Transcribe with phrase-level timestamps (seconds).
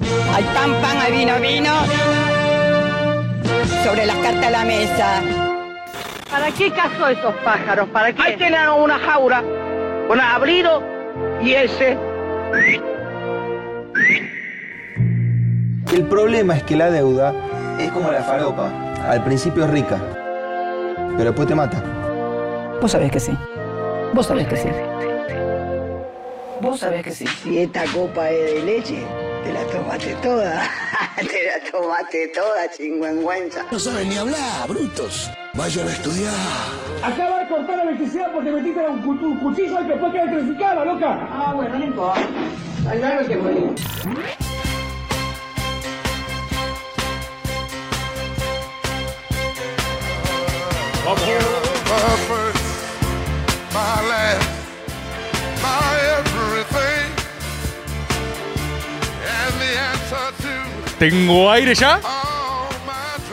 [0.00, 1.72] Hay pan, pan, hay vino, vino.
[3.84, 5.22] Sobre las cartas a la mesa.
[6.30, 7.88] ¿Para qué cazó esos pájaros?
[7.88, 8.22] ¿Para qué?
[8.22, 9.42] Ahí tenían una jaula
[10.08, 10.82] con abrido
[11.42, 11.96] y ese.
[15.92, 17.32] El problema es que la deuda
[17.78, 18.70] es como la falopa.
[19.08, 19.98] Al principio es rica,
[21.16, 21.82] pero después te mata.
[22.80, 23.32] Vos sabés que sí.
[24.12, 24.68] Vos sabés que sí.
[26.60, 27.26] Vos sabés que sí.
[27.26, 29.06] Si esta copa es de leche,
[29.46, 30.70] te la tomaste toda.
[31.16, 33.64] te la tomaste toda, chingüengüenza.
[33.70, 35.30] No saben ni hablar, brutos.
[35.54, 36.34] Vayan a estudiar.
[37.02, 40.84] Acaba de cortar la electricidad porque metiste un, cu- un cuchillo y después queda electrificada,
[40.84, 41.28] loca.
[41.30, 42.20] Ah, bueno, no importa.
[42.90, 44.76] Hay algo que morir.
[51.06, 51.14] My
[60.98, 62.00] ¿Tengo aire ya?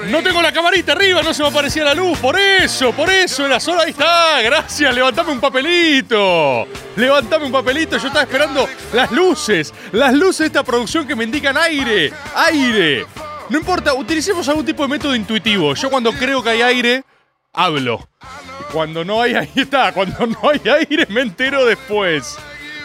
[0.09, 2.17] No tengo la camarita arriba, no se me aparecía la luz.
[2.20, 3.81] Por eso, por eso era solo.
[3.81, 4.94] Ahí está, gracias.
[4.94, 6.67] Levantame un papelito.
[6.97, 7.97] Levantame un papelito.
[7.97, 9.73] Yo estaba esperando las luces.
[9.94, 12.11] Las luces de esta producción que me indican aire.
[12.36, 13.05] Aire.
[13.50, 15.73] No importa, utilicemos algún tipo de método intuitivo.
[15.73, 17.03] Yo cuando creo que hay aire,
[17.53, 18.08] hablo.
[18.73, 19.94] Cuando no hay, ahí está.
[19.94, 22.38] Cuando no hay aire, me entero después.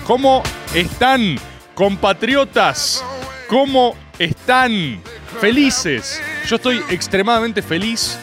[0.06, 0.42] ¿Cómo
[0.72, 1.36] están,
[1.74, 3.04] compatriotas?
[3.48, 5.00] ¿Cómo están?
[5.40, 6.20] Felices.
[6.46, 8.18] Yo estoy extremadamente feliz.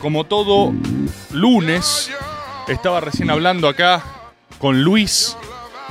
[0.00, 0.72] Como todo
[1.32, 2.10] lunes,
[2.68, 4.02] estaba recién hablando acá
[4.58, 5.36] con Luis,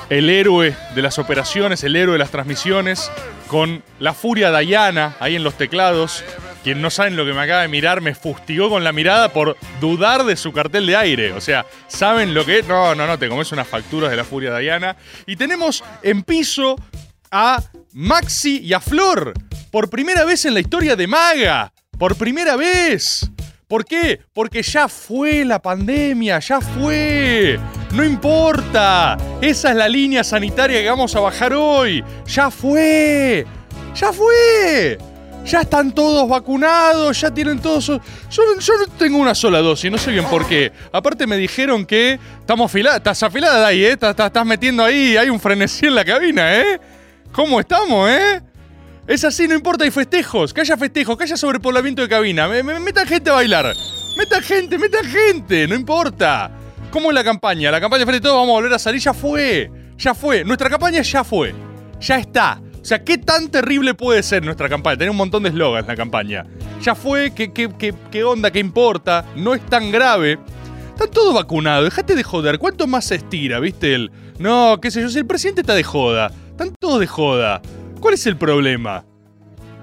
[0.10, 3.12] el héroe de las operaciones, el héroe de las transmisiones,
[3.48, 6.24] con la furia Dayana ahí en los teclados.
[6.64, 9.56] Quien no saben lo que me acaba de mirar, me fustigó con la mirada por
[9.80, 11.34] dudar de su cartel de aire.
[11.34, 12.68] O sea, ¿saben lo que es?
[12.68, 14.96] No, no, no, te comes unas facturas de la furia Dayana.
[15.28, 16.76] Y tenemos en piso
[17.30, 17.62] a
[17.98, 19.32] Maxi y a Flor.
[19.72, 21.72] Por primera vez en la historia de Maga.
[21.98, 23.26] Por primera vez.
[23.70, 24.20] ¿Por qué?
[24.34, 27.58] Porque ya fue la pandemia, ya fue.
[27.94, 29.16] No importa.
[29.42, 32.04] Esa es la línea sanitaria que vamos a bajar hoy.
[32.28, 33.46] Ya fue.
[33.96, 34.98] Ya fue.
[35.46, 37.86] Ya están todos vacunados, ya tienen todos...
[37.86, 38.00] Yo,
[38.60, 40.72] yo no tengo una sola dosis, no sé bien por qué.
[40.92, 42.98] Aparte me dijeron que estamos afilados.
[42.98, 43.92] Estás afilada ahí, ¿eh?
[43.94, 46.80] Estás- estás metiendo ahí, hay un frenesí en la cabina, ¿eh?
[47.36, 48.42] ¿Cómo estamos, eh?
[49.08, 52.48] Es así, no importa, hay festejos, que haya festejos, que haya sobrepoblamiento de cabina.
[52.48, 53.74] Me, me- metan gente a bailar.
[54.18, 56.50] Metan gente, metan gente, no importa.
[56.92, 57.70] ¿Cómo es la campaña?
[57.72, 59.70] La campaña frente a todos, vamos a volver a salir, ya fue.
[59.98, 60.44] Ya fue.
[60.46, 61.54] Nuestra campaña ya fue.
[62.00, 62.62] Ya está.
[62.82, 64.98] O sea, ¿qué tan terrible puede ser nuestra campaña?
[64.98, 66.46] Tener un montón de eslogans la campaña.
[66.82, 68.50] Ya fue, ¿qué, qué, qué, qué onda?
[68.50, 69.26] ¿Qué importa?
[69.36, 70.40] No es tan grave.
[70.92, 72.58] Están todos vacunados, dejate de joder.
[72.60, 73.94] ¿Cuánto más se estira, viste?
[73.94, 74.12] El.
[74.40, 76.32] No, qué sé yo, si el presidente está de joda.
[76.56, 77.62] Están todos de joda.
[78.00, 79.04] ¿Cuál es el problema?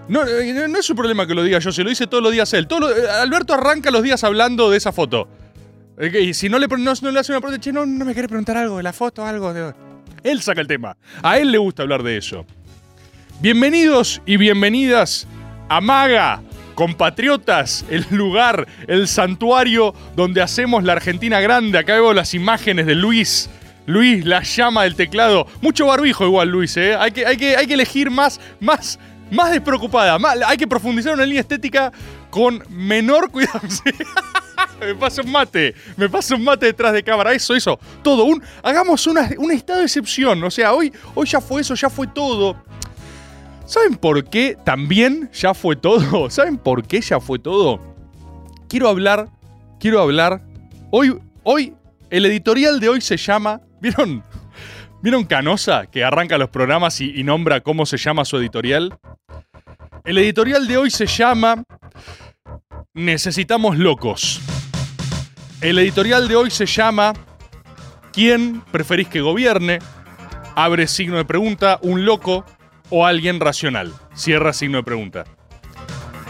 [0.09, 2.33] No, eh, no es un problema que lo diga yo, se lo dice todos los
[2.33, 2.67] días él.
[2.71, 5.29] Eh, Alberto arranca los días hablando de esa foto.
[5.99, 8.15] Eh, Y si no le, no, no le hace una pregunta, che, no, no me
[8.15, 9.75] querés preguntar algo de la foto, algo de.
[10.23, 10.97] Él saca el tema.
[11.23, 12.47] A él le gusta hablar de eso.
[13.43, 15.27] Bienvenidos y bienvenidas
[15.69, 16.41] a Maga,
[16.75, 21.77] compatriotas, el lugar, el santuario donde hacemos la Argentina grande.
[21.77, 23.51] Acá veo las imágenes de Luis.
[23.87, 25.47] Luis, la llama del teclado.
[25.61, 26.95] Mucho barbijo igual, Luis, ¿eh?
[26.95, 28.99] Hay que, hay que, hay que elegir más, más,
[29.31, 30.19] más despreocupada.
[30.47, 31.93] hay que profundizar una línea estética
[32.31, 33.61] con menor cuidado.
[34.81, 35.75] Me pasa un mate.
[35.97, 37.33] Me pasa un mate detrás de cámara.
[37.33, 37.79] Eso, eso.
[38.03, 38.27] Todo.
[38.63, 40.43] Hagamos una- un estado de excepción.
[40.43, 42.57] O sea, hoy, hoy ya fue eso, ya fue todo.
[43.65, 46.29] ¿Saben por qué también ya fue todo?
[46.31, 47.81] ¿Saben por qué ya fue todo?
[48.69, 49.29] Quiero hablar,
[49.79, 50.43] quiero hablar.
[50.91, 51.75] Hoy, hoy,
[52.11, 53.61] el editorial de hoy se llama.
[53.83, 54.23] ¿Vieron?
[55.03, 58.97] ¿Vieron Canosa que arranca los programas y, y nombra cómo se llama su editorial?
[60.05, 61.65] El editorial de hoy se llama
[62.95, 64.41] Necesitamos locos.
[65.61, 67.13] El editorial de hoy se llama
[68.13, 69.81] ¿Quién preferís que gobierne?
[70.55, 72.47] Abre signo de pregunta, un loco
[72.89, 73.93] o alguien racional.
[74.15, 75.25] Cierra signo de pregunta.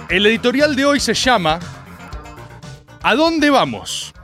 [0.08, 1.58] El editorial de hoy se llama
[3.02, 4.14] ¿A dónde vamos?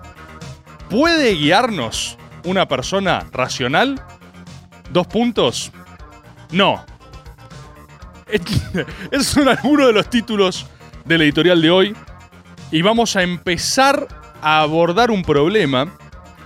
[0.88, 4.02] ¿Puede guiarnos una persona racional?
[4.90, 5.72] Dos puntos.
[6.50, 6.84] No.
[9.20, 10.66] Son algunos de los títulos
[11.04, 11.96] del editorial de hoy.
[12.70, 14.06] Y vamos a empezar
[14.40, 15.96] a abordar un problema.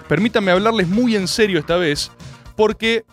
[0.08, 2.10] Permítanme hablarles muy en serio esta vez.
[2.56, 3.04] Porque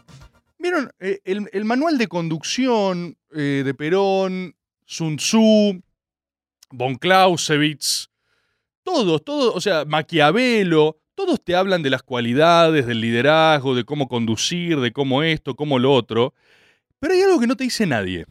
[0.59, 0.91] ¿Vieron?
[0.99, 4.55] Eh, el, el manual de conducción eh, de Perón,
[4.85, 5.81] Sun Tzu,
[6.69, 8.09] von Clausewitz,
[8.83, 14.07] todos, todos, o sea, Maquiavelo, todos te hablan de las cualidades, del liderazgo, de cómo
[14.07, 16.33] conducir, de cómo esto, cómo lo otro.
[16.98, 18.25] Pero hay algo que no te dice nadie.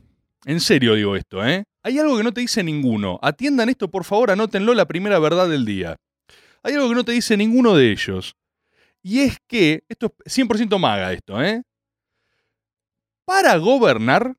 [0.46, 1.64] En serio digo esto, ¿eh?
[1.82, 3.18] Hay algo que no te dice ninguno.
[3.20, 5.96] Atiendan esto, por favor, anótenlo la primera verdad del día.
[6.62, 8.36] Hay algo que no te dice ninguno de ellos.
[9.02, 11.60] Y es que, esto es 100% maga esto, ¿eh?
[13.26, 14.34] Para gobernar,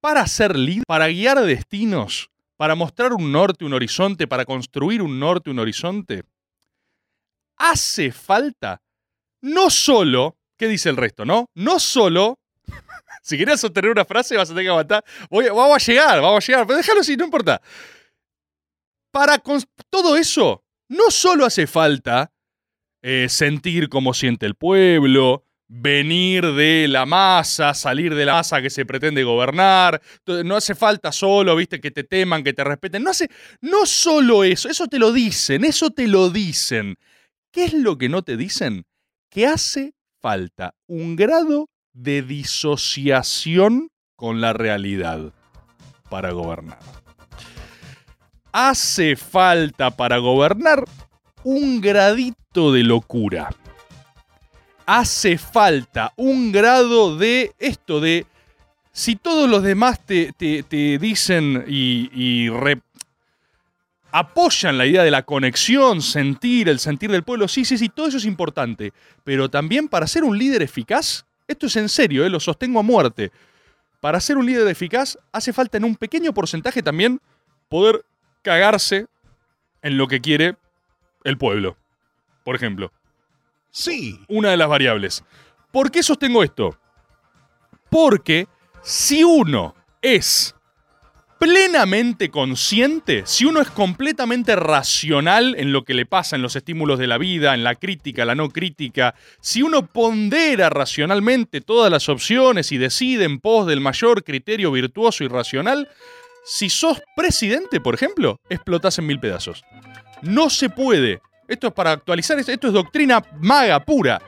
[0.00, 5.20] para ser líder, para guiar destinos, para mostrar un norte, un horizonte, para construir un
[5.20, 6.22] norte, un horizonte,
[7.58, 8.80] hace falta
[9.40, 11.50] no solo, ¿qué dice el resto, no?
[11.54, 12.38] No solo,
[13.22, 16.44] si quieres sostener una frase vas a tener que aguantar, Voy- vamos a llegar, vamos
[16.44, 17.60] a llegar, pero déjalo así, no importa.
[19.12, 19.38] Para
[19.90, 22.32] todo eso, no solo hace falta
[23.02, 28.70] eh, sentir cómo siente el pueblo, venir de la masa, salir de la masa que
[28.70, 30.00] se pretende gobernar.
[30.44, 33.02] No hace falta solo, viste, que te teman, que te respeten.
[33.02, 33.28] No hace,
[33.60, 36.96] no solo eso, eso te lo dicen, eso te lo dicen.
[37.52, 38.84] ¿Qué es lo que no te dicen?
[39.30, 45.32] Que hace falta un grado de disociación con la realidad
[46.10, 46.78] para gobernar.
[48.52, 50.84] Hace falta para gobernar
[51.44, 53.50] un gradito de locura.
[54.86, 58.26] Hace falta un grado de esto, de
[58.90, 62.48] si todos los demás te, te- te dicen y, y
[64.18, 68.08] apoyan la idea de la conexión, sentir, el sentir del pueblo, sí, sí, sí, todo
[68.08, 68.92] eso es importante.
[69.22, 72.82] Pero también para ser un líder eficaz, esto es en serio, eh, lo sostengo a
[72.82, 73.30] muerte.
[74.00, 77.20] Para ser un líder eficaz hace falta en un pequeño porcentaje también
[77.68, 78.04] poder
[78.42, 79.06] cagarse
[79.82, 80.56] en lo que quiere
[81.22, 81.76] el pueblo.
[82.42, 82.92] Por ejemplo.
[83.70, 84.18] Sí.
[84.26, 85.22] Una de las variables.
[85.70, 86.76] ¿Por qué sostengo esto?
[87.88, 88.48] Porque
[88.82, 90.56] si uno es
[91.38, 96.98] plenamente consciente, si uno es completamente racional en lo que le pasa, en los estímulos
[96.98, 102.08] de la vida, en la crítica, la no crítica, si uno pondera racionalmente todas las
[102.08, 105.88] opciones y decide en pos del mayor criterio virtuoso y racional,
[106.44, 109.64] si sos presidente, por ejemplo, explotás en mil pedazos.
[110.22, 111.20] No se puede.
[111.46, 114.20] Esto es para actualizar, esto es doctrina maga pura.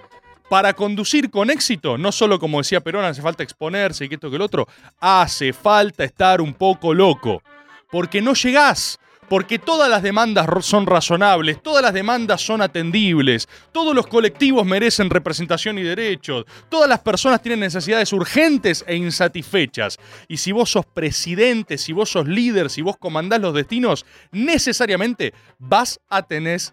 [0.50, 4.30] Para conducir con éxito, no solo como decía Perón, hace falta exponerse y que esto
[4.30, 4.66] que el otro,
[4.98, 7.40] hace falta estar un poco loco.
[7.88, 8.98] Porque no llegás.
[9.28, 15.08] Porque todas las demandas son razonables, todas las demandas son atendibles, todos los colectivos merecen
[15.08, 20.00] representación y derechos, todas las personas tienen necesidades urgentes e insatisfechas.
[20.26, 25.32] Y si vos sos presidente, si vos sos líder, si vos comandás los destinos, necesariamente
[25.60, 26.26] vas a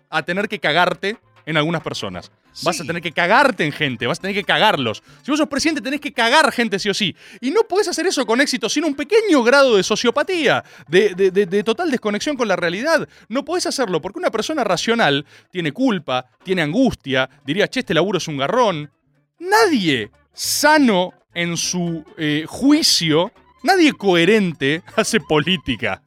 [0.09, 2.31] a tener que cagarte en algunas personas.
[2.63, 5.03] Vas a tener que cagarte en gente, vas a tener que cagarlos.
[5.23, 7.15] Si vos sos presidente, tenés que cagar gente sí o sí.
[7.39, 11.31] Y no podés hacer eso con éxito sin un pequeño grado de sociopatía, de, de-
[11.31, 13.07] de- de total desconexión con la realidad.
[13.29, 18.17] No podés hacerlo porque una persona racional tiene culpa, tiene angustia, diría, che, este laburo
[18.17, 18.91] es un garrón.
[19.39, 23.31] Nadie sano en su eh, juicio,
[23.63, 26.01] nadie coherente hace política.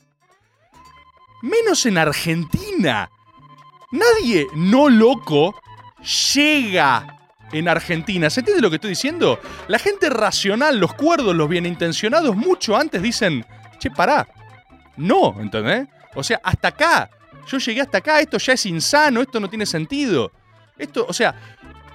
[1.42, 3.08] Menos en Argentina.
[3.92, 5.54] Nadie no loco
[6.34, 7.18] llega
[7.52, 8.30] en Argentina.
[8.30, 9.40] ¿Se entiende lo que estoy diciendo?
[9.68, 13.44] La gente racional, los cuerdos, los bien intencionados, mucho antes dicen,
[13.78, 14.26] che, pará.
[14.96, 15.88] No, ¿entendés?
[16.14, 17.10] O sea, hasta acá.
[17.46, 20.30] Yo llegué hasta acá, esto ya es insano, esto no tiene sentido.
[20.78, 21.34] Esto, o sea,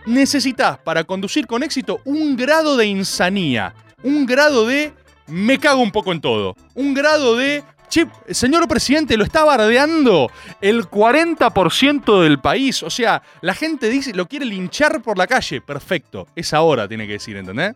[0.05, 3.73] necesitas para conducir con éxito un grado de insanía,
[4.03, 4.93] un grado de
[5.27, 7.63] me cago un poco en todo, un grado de
[7.95, 12.83] Che, señor presidente, lo está bardeando el 40% del país.
[12.83, 15.61] O sea, la gente dice, lo quiere linchar por la calle.
[15.61, 17.73] Perfecto, es ahora, tiene que decir, ¿entendés?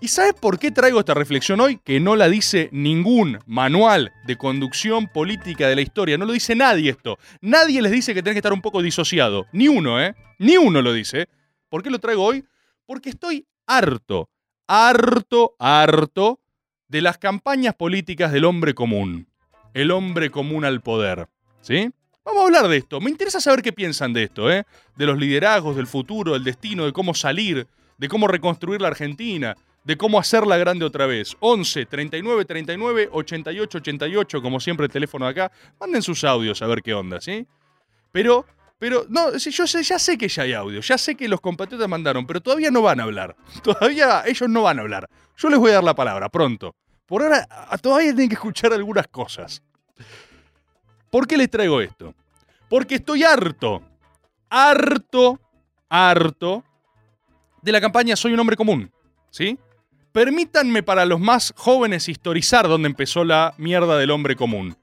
[0.00, 1.78] ¿Y sabes por qué traigo esta reflexión hoy?
[1.84, 6.16] Que no la dice ningún manual de conducción política de la historia.
[6.16, 7.18] No lo dice nadie esto.
[7.42, 9.44] Nadie les dice que tenés que estar un poco disociado.
[9.52, 10.14] Ni uno, ¿eh?
[10.38, 11.28] Ni uno lo dice.
[11.68, 12.42] ¿Por qué lo traigo hoy?
[12.86, 14.30] Porque estoy harto,
[14.66, 16.40] harto, harto
[16.88, 19.28] de las campañas políticas del hombre común.
[19.74, 21.28] El hombre común al poder.
[21.60, 21.90] ¿Sí?
[22.24, 23.00] Vamos a hablar de esto.
[23.00, 24.64] Me interesa saber qué piensan de esto, ¿eh?
[24.96, 27.66] De los liderazgos, del futuro, del destino, de cómo salir,
[27.98, 31.36] de cómo reconstruir la Argentina, de cómo hacerla grande otra vez.
[31.38, 35.52] 11 39 39 88 88, como siempre el teléfono acá.
[35.78, 37.46] Manden sus audios a ver qué onda, ¿sí?
[38.10, 38.46] Pero,
[38.78, 42.26] pero, no, yo ya sé que ya hay audio, ya sé que los compatriotas mandaron,
[42.26, 43.34] pero todavía no van a hablar.
[43.62, 45.08] Todavía ellos no van a hablar.
[45.36, 46.74] Yo les voy a dar la palabra pronto.
[47.06, 47.46] Por ahora,
[47.80, 49.62] todavía tienen que escuchar algunas cosas.
[51.10, 52.14] ¿Por qué les traigo esto?
[52.68, 53.82] Porque estoy harto,
[54.50, 55.40] harto,
[55.88, 56.64] harto
[57.62, 58.90] de la campaña Soy un hombre común.
[59.30, 59.58] ¿Sí?
[60.12, 64.76] Permítanme para los más jóvenes historizar dónde empezó la mierda del hombre común.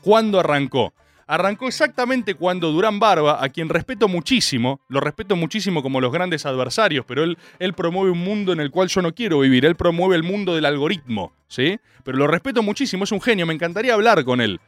[0.00, 0.92] ¿Cuándo arrancó?
[1.30, 6.46] Arrancó exactamente cuando Durán Barba, a quien respeto muchísimo, lo respeto muchísimo como los grandes
[6.46, 9.76] adversarios, pero él, él promueve un mundo en el cual yo no quiero vivir, él
[9.76, 11.78] promueve el mundo del algoritmo, ¿sí?
[12.02, 14.58] Pero lo respeto muchísimo, es un genio, me encantaría hablar con él.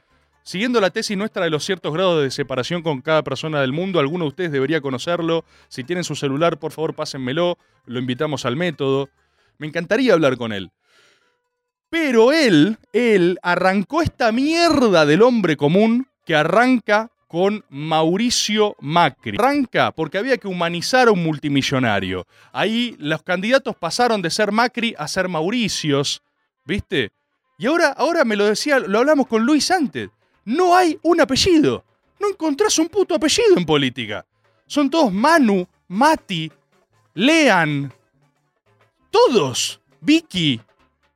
[0.42, 3.98] Siguiendo la tesis nuestra de los ciertos grados de separación con cada persona del mundo,
[3.98, 5.46] alguno de ustedes debería conocerlo.
[5.68, 7.56] Si tienen su celular, por favor, pásenmelo.
[7.86, 9.08] Lo invitamos al método.
[9.58, 10.70] Me encantaría hablar con él.
[11.90, 19.36] Pero él, él arrancó esta mierda del hombre común que arranca con Mauricio Macri.
[19.36, 22.24] Arranca porque había que humanizar a un multimillonario.
[22.52, 26.22] Ahí los candidatos pasaron de ser Macri a ser Mauricios,
[26.64, 27.10] ¿viste?
[27.58, 30.08] Y ahora, ahora me lo decía, lo hablamos con Luis antes.
[30.44, 31.84] No hay un apellido.
[32.20, 34.24] No encontrás un puto apellido en política.
[34.68, 36.48] Son todos Manu, Mati,
[37.14, 37.92] Lean.
[39.10, 39.80] Todos.
[40.00, 40.60] Vicky.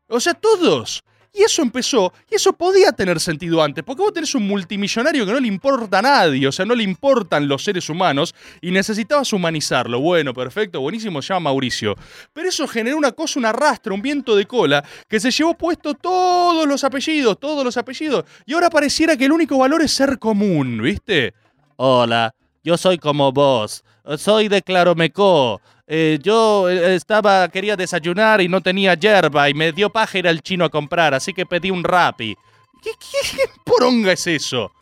[0.09, 1.05] O sea, todos.
[1.37, 5.33] Y eso empezó, y eso podía tener sentido antes, porque vos tenés un multimillonario que
[5.33, 9.33] no le importa a nadie, o sea, no le importan los seres humanos, y necesitabas
[9.33, 9.99] humanizarlo.
[9.99, 11.97] Bueno, perfecto, buenísimo, se llama Mauricio.
[12.33, 15.95] Pero eso generó una cosa, un arrastre, un viento de cola, que se llevó puesto
[15.95, 20.21] todos los apellidos, todos los apellidos, y ahora pareciera que el único valor es ser
[20.21, 21.35] común, ¿viste?
[21.75, 23.83] Hola, yo soy como vos,
[24.17, 25.61] soy de Claromecó.
[25.87, 30.29] Eh, yo eh, estaba, quería desayunar y no tenía yerba y me dio paja ir
[30.29, 32.37] al chino a comprar, así que pedí un rapi.
[32.83, 34.73] ¿Qué, qué, qué poronga es eso?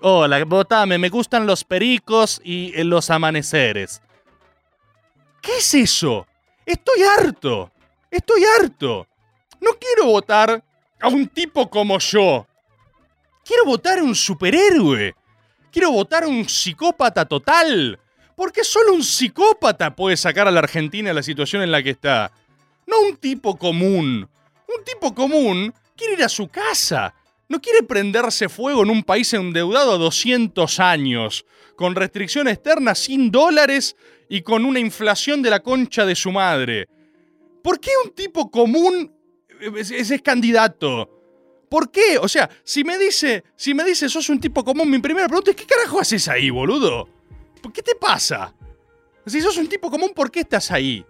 [0.00, 4.02] Hola, votame, me gustan los pericos y eh, los amaneceres.
[5.40, 6.26] ¿Qué es eso?
[6.66, 7.70] Estoy harto.
[8.10, 9.06] Estoy harto.
[9.60, 10.62] No quiero votar
[11.00, 12.46] a un tipo como yo.
[13.44, 15.14] Quiero votar a un superhéroe.
[15.70, 17.98] Quiero votar a un psicópata total.
[18.36, 21.90] Porque solo un psicópata puede sacar a la Argentina de la situación en la que
[21.90, 22.32] está.
[22.86, 24.28] No un tipo común.
[24.66, 27.14] Un tipo común quiere ir a su casa.
[27.48, 31.44] No quiere prenderse fuego en un país endeudado a 200 años,
[31.76, 33.96] con restricción externa, sin dólares
[34.28, 36.88] y con una inflación de la concha de su madre.
[37.62, 39.12] ¿Por qué un tipo común
[39.76, 41.10] es, candidato?
[41.68, 42.18] ¿Por qué?
[42.18, 45.50] O sea, si me dice, si me dice sos un tipo común, mi primera pregunta
[45.50, 47.08] es ¿qué carajo haces ahí, boludo?
[47.64, 48.52] ¿Por qué te pasa?
[49.24, 51.02] Si sos un tipo común, ¿por qué estás ahí?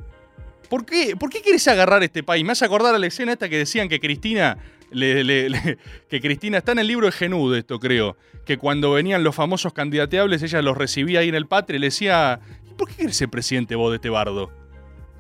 [0.71, 2.45] ¿Por qué, ¿Por qué quieres agarrar este país?
[2.45, 4.57] Me hace acordar a la escena esta que decían que Cristina.
[4.93, 8.17] que Cristina está en el libro de Genud, esto creo.
[8.47, 11.87] Que cuando venían los famosos candidateables, ella los recibía ahí en el patria y le
[11.89, 12.39] decía:
[12.71, 14.53] ¿Y por qué quieres ser presidente vos de este bardo?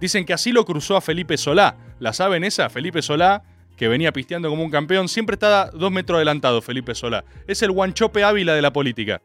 [0.00, 1.76] Dicen que así lo cruzó a Felipe Solá.
[1.98, 2.70] ¿La saben esa?
[2.70, 3.42] Felipe Solá,
[3.76, 7.24] que venía pisteando como un campeón, siempre está dos metros adelantado, Felipe Solá.
[7.48, 9.20] Es el guanchope Ávila de la política.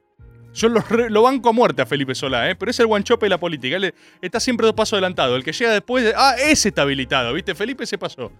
[0.54, 2.56] Yo lo, banco a muerte a Felipe Solá, ¿eh?
[2.56, 3.76] pero es el guanchope de la política.
[3.78, 5.36] Él está siempre dos pasos adelantado.
[5.36, 7.54] El que llega después, de- ah, ese está habilitado, ¿viste?
[7.56, 8.32] Felipe se pasó.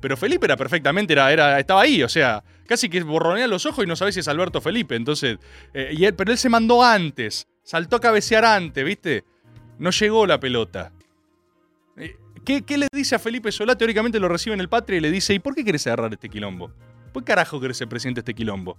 [0.00, 3.84] Pero Felipe era perfectamente, era, era, estaba ahí, o sea, casi que borronea los ojos
[3.84, 4.94] y no sabés si es Alberto Felipe.
[4.94, 5.38] Entonces,
[5.74, 9.24] eh, y él- pero él se mandó antes, saltó a cabecear antes, ¿viste?
[9.78, 10.92] No llegó la pelota.
[11.96, 12.14] Eh,
[12.44, 13.76] ¿Qué, qué le dice a Felipe Solá?
[13.76, 16.28] Teóricamente lo recibe en el Patria y le dice, ¿y por qué querés agarrar este
[16.28, 16.70] quilombo?
[17.12, 18.76] ¿Por qué carajo querés ser presidente de este quilombo?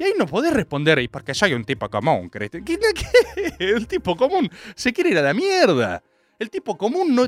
[0.00, 2.50] Y ahí no podés responder, y porque soy un tipo común, ¿crees?
[2.64, 2.78] ¿Qué?
[3.58, 6.02] El tipo común se quiere ir a la mierda.
[6.38, 7.26] El tipo común no.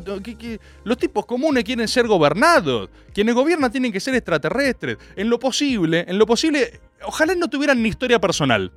[0.83, 2.89] los tipos comunes quieren ser gobernados.
[3.13, 4.97] Quienes gobiernan tienen que ser extraterrestres.
[5.17, 8.73] En lo posible, en lo posible, ojalá no tuvieran ni historia personal.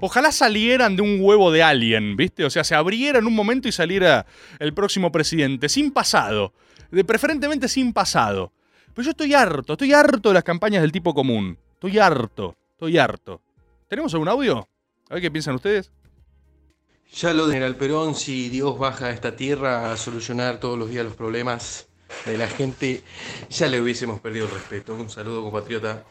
[0.00, 2.44] Ojalá salieran de un huevo de alien, ¿viste?
[2.44, 4.26] O sea, se abriera en un momento y saliera
[4.58, 6.52] el próximo presidente, sin pasado.
[6.90, 8.52] De preferentemente sin pasado.
[8.94, 11.56] Pero yo estoy harto, estoy harto de las campañas del tipo común.
[11.74, 13.42] Estoy harto, estoy harto.
[13.88, 14.68] ¿Tenemos algún audio?
[15.10, 15.90] A ver qué piensan ustedes.
[17.12, 20.88] Ya lo de General Perón, si Dios baja a esta tierra a solucionar todos los
[20.88, 21.88] días los problemas
[22.24, 23.02] de la gente,
[23.50, 24.94] ya le hubiésemos perdido el respeto.
[24.94, 26.04] Un saludo, compatriota.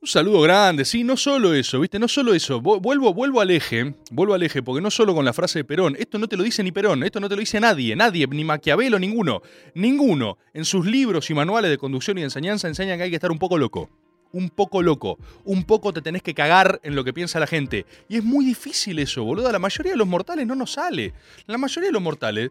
[0.00, 2.00] Un saludo grande, sí, no solo eso, ¿viste?
[2.00, 2.60] No solo eso.
[2.60, 5.64] Vu- Vuelvo, vuelvo al eje, vuelvo al eje, porque no solo con la frase de
[5.64, 8.26] Perón, esto no te lo dice ni Perón, esto no te lo dice nadie, nadie,
[8.26, 9.42] ni Maquiavelo, ninguno,
[9.76, 10.38] ninguno.
[10.54, 13.38] En sus libros y manuales de conducción y enseñanza enseñan que hay que estar un
[13.38, 13.88] poco loco.
[14.32, 15.18] Un poco loco.
[15.44, 17.86] Un poco te tenés que cagar en lo que piensa la gente.
[18.08, 19.52] Y es muy difícil eso, boludo.
[19.52, 21.12] La mayoría de los mortales no nos sale.
[21.46, 22.50] La mayoría de los mortales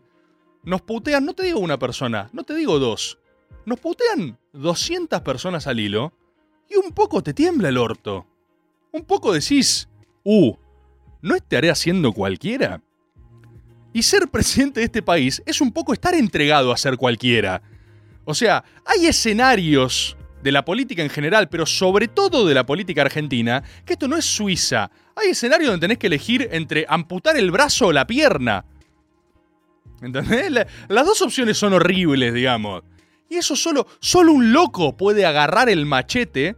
[0.64, 3.18] nos putean, no te digo una persona, no te digo dos.
[3.66, 6.14] Nos putean 200 personas al hilo
[6.70, 8.28] y un poco te tiembla el orto.
[8.92, 9.88] Un poco decís,
[10.24, 10.54] uh,
[11.22, 12.82] ¿no estaré haciendo cualquiera?
[13.94, 17.62] Y ser presidente de este país es un poco estar entregado a ser cualquiera.
[18.24, 23.02] O sea, hay escenarios de la política en general, pero sobre todo de la política
[23.02, 24.90] argentina, que esto no es Suiza.
[25.16, 28.66] Hay escenarios donde tenés que elegir entre amputar el brazo o la pierna.
[30.02, 30.50] ¿Entendés?
[30.52, 32.84] La- las dos opciones son horribles, digamos.
[33.30, 36.56] Y eso solo, solo un loco puede agarrar el machete,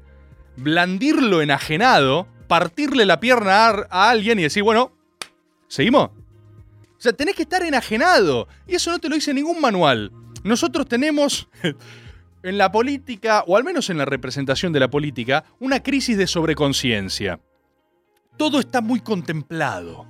[0.55, 4.91] blandirlo enajenado, partirle la pierna a, a alguien y decir, bueno,
[5.67, 6.05] ¿seguimos?
[6.05, 8.47] O sea, tenés que estar enajenado.
[8.65, 10.11] Y eso no te lo dice ningún manual.
[10.43, 11.47] Nosotros tenemos
[12.43, 16.27] en la política, o al menos en la representación de la política, una crisis de
[16.27, 17.39] sobreconciencia.
[18.37, 20.05] Todo está muy contemplado.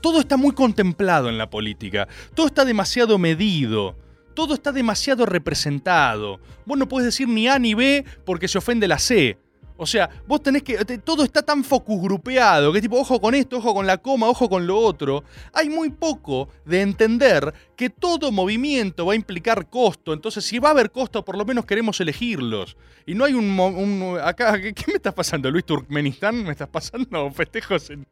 [0.00, 2.08] Todo está muy contemplado en la política.
[2.34, 3.96] Todo está demasiado medido.
[4.34, 6.40] Todo está demasiado representado.
[6.64, 9.38] Vos no puedes decir ni A ni B porque se ofende la C.
[9.76, 10.76] O sea, vos tenés que.
[10.98, 14.48] Todo está tan focus grupeado que tipo, ojo con esto, ojo con la coma, ojo
[14.48, 15.24] con lo otro.
[15.52, 20.12] Hay muy poco de entender que todo movimiento va a implicar costo.
[20.12, 22.76] Entonces, si va a haber costo, por lo menos queremos elegirlos.
[23.04, 26.44] Y no hay un- acá, ¿qué, qué me estás pasando, Luis Turkmenistán?
[26.44, 28.06] ¿Me estás pasando festejos en.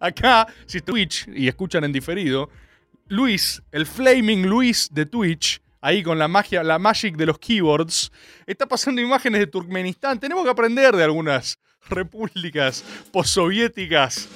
[0.00, 2.50] Acá, si Twitch y escuchan en diferido,
[3.06, 8.10] Luis, el Flaming Luis de Twitch, ahí con la magia, la magic de los keyboards,
[8.46, 10.18] está pasando imágenes de Turkmenistán.
[10.18, 11.58] Tenemos que aprender de algunas
[11.88, 14.28] repúblicas postsoviéticas.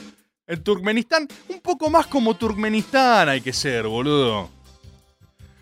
[0.46, 4.50] En Turkmenistán, un poco más como Turkmenistán hay que ser, boludo.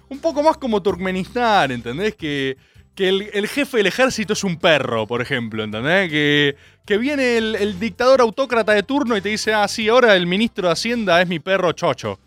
[0.08, 2.16] Un poco más como Turkmenistán, ¿entendés?
[2.16, 2.56] Que,
[2.94, 6.10] que el, jefe del ejército es un perro, por ejemplo, ¿entendés?
[6.10, 10.16] Que, que viene el, el dictador autócrata de turno y te dice, ah, sí, ahora
[10.16, 12.18] el ministro de Hacienda es mi perro chocho.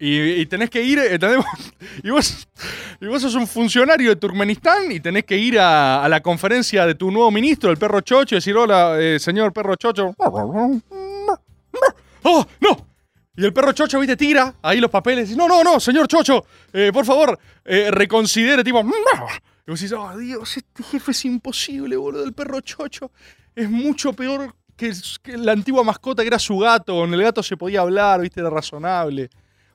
[0.00, 1.44] Y, tenés que ir, ¿entendés?
[2.04, 2.48] Vos,
[3.00, 6.94] y vos sos un funcionario de Turkmenistán y tenés que ir a, la conferencia de
[6.94, 10.14] tu nuevo ministro, el perro chocho, y decir, hola, eh, señor perro chocho.
[12.22, 12.86] ¡Oh, no!
[13.36, 15.30] Y el perro chocho, viste, tira ahí los papeles.
[15.30, 18.80] y no, no, no, señor chocho, eh, por favor, eh, reconsidere, tipo...
[18.80, 22.24] Y vos decís, oh, Dios, este jefe es imposible, boludo.
[22.24, 23.12] El perro chocho
[23.54, 26.94] es mucho peor que, que la antigua mascota que era su gato.
[26.94, 29.28] Con el gato se podía hablar, viste, era razonable.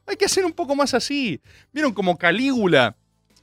[0.08, 1.40] Hay que hacer un poco más así.
[1.72, 2.96] ¿Vieron como Calígula?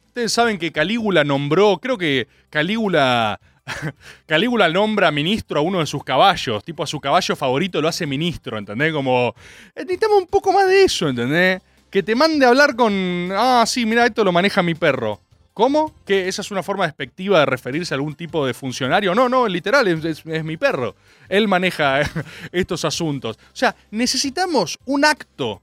[0.09, 3.41] Ustedes saben que Calígula nombró, creo que Calígula
[4.27, 8.07] Calígula nombra ministro a uno de sus caballos, tipo a su caballo favorito lo hace
[8.07, 8.93] ministro, ¿entendés?
[8.93, 9.35] Como,
[9.75, 11.63] eh, necesitamos un poco más de eso, ¿entendés?
[11.91, 15.21] Que te mande a hablar con, ah, sí, mira, esto lo maneja mi perro.
[15.55, 15.93] ¿Cómo?
[16.07, 19.15] ¿Que esa es una forma despectiva de referirse a algún tipo de funcionario?
[19.15, 20.95] No, no, literal, es, es- es mi perro.
[21.29, 22.01] Él maneja
[22.53, 23.37] estos asuntos.
[23.37, 25.63] O sea, necesitamos un acto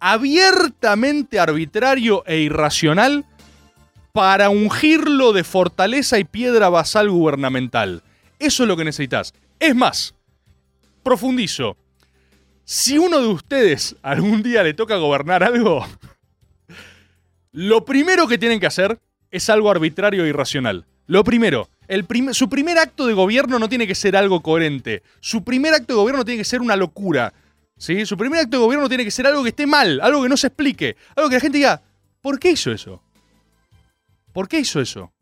[0.00, 3.24] abiertamente arbitrario e irracional
[4.12, 8.02] para ungirlo de fortaleza y piedra basal gubernamental.
[8.38, 9.34] Eso es lo que necesitas.
[9.58, 10.14] Es más,
[11.02, 11.76] profundizo.
[12.64, 15.86] Si uno de ustedes algún día le toca gobernar algo,
[17.52, 18.98] lo primero que tienen que hacer
[19.30, 20.84] es algo arbitrario e irracional.
[21.06, 25.02] Lo primero, el su primer acto de gobierno no tiene que ser algo coherente.
[25.20, 27.32] Su primer acto de gobierno tiene que ser una locura.
[27.76, 28.06] ¿Sí?
[28.06, 30.36] Su primer acto de gobierno tiene que ser algo que esté mal, algo que no
[30.36, 31.82] se explique, algo que la gente diga,
[32.20, 33.02] ¿por qué hizo eso?
[34.32, 35.12] ¿Por qué hizo eso?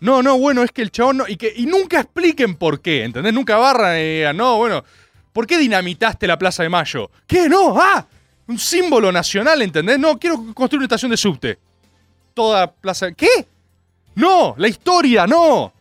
[0.00, 1.28] No, no, bueno, es que el chabón no.
[1.28, 3.32] Y, que, y nunca expliquen por qué, ¿entendés?
[3.32, 4.84] Nunca barran y digan, no, bueno,
[5.32, 7.10] ¿por qué dinamitaste la Plaza de Mayo?
[7.26, 7.48] ¿Qué?
[7.48, 8.06] No, ah,
[8.46, 9.98] un símbolo nacional, ¿entendés?
[9.98, 11.58] No, quiero construir una estación de subte.
[12.34, 13.12] Toda Plaza.
[13.12, 13.46] ¿Qué?
[14.14, 15.72] No, la historia, no.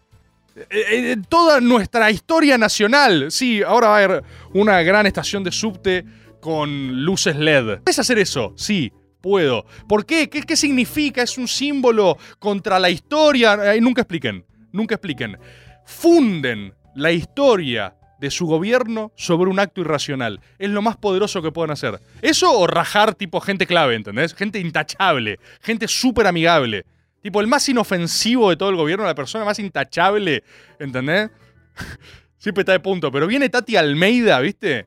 [0.55, 3.31] Eh, eh, toda nuestra historia nacional.
[3.31, 6.05] Sí, ahora va a haber una gran estación de subte
[6.39, 7.79] con luces LED.
[7.83, 8.53] ¿Puedes hacer eso?
[8.55, 9.65] Sí, puedo.
[9.87, 10.29] ¿Por qué?
[10.29, 11.23] ¿Qué, qué significa?
[11.23, 13.73] ¿Es un símbolo contra la historia?
[13.73, 15.37] Eh, nunca expliquen, nunca expliquen.
[15.85, 20.39] Funden la historia de su gobierno sobre un acto irracional.
[20.57, 21.99] Es lo más poderoso que pueden hacer.
[22.21, 24.33] Eso o rajar tipo gente clave, ¿entendés?
[24.33, 26.85] Gente intachable, gente súper amigable.
[27.25, 30.43] Tipo, el más inofensivo de todo el gobierno, la persona más intachable,
[30.77, 31.31] ¿entendés?
[32.37, 33.11] Siempre está de punto.
[33.11, 34.85] Pero viene Tati Almeida, ¿viste?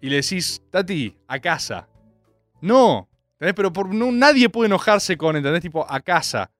[0.00, 1.88] Y le decís, Tati, a casa.
[2.60, 3.54] No, ¿entendés?
[3.56, 5.60] Pero por, no, nadie puede enojarse con, ¿entendés?
[5.60, 6.52] Tipo, a casa.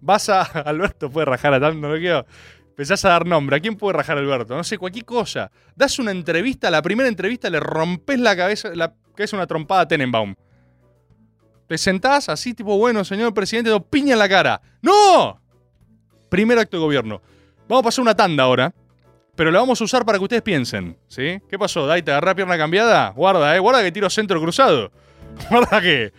[0.00, 0.42] Vas a.
[0.66, 2.26] Alberto puede rajar a tanto, no quiero.
[2.70, 3.54] Empezás a dar nombre.
[3.54, 4.56] ¿A quién puede rajar Alberto?
[4.56, 5.52] No sé, cualquier cosa.
[5.76, 9.86] Das una entrevista, la primera entrevista le rompes la cabeza, la cabeza una trompada a
[9.86, 10.34] Tenenbaum.
[11.66, 14.60] Te sentás así, tipo, bueno, señor presidente, dos piña en la cara.
[14.82, 15.40] ¡No!
[16.28, 17.20] Primer acto de gobierno.
[17.68, 18.72] Vamos a pasar una tanda ahora,
[19.34, 21.40] pero la vamos a usar para que ustedes piensen, ¿sí?
[21.48, 22.02] ¿Qué pasó, Dai?
[22.02, 23.10] ¿Te agarré a pierna cambiada?
[23.10, 24.90] Guarda, eh, guarda que tiro centro cruzado.
[25.50, 26.12] Guarda que.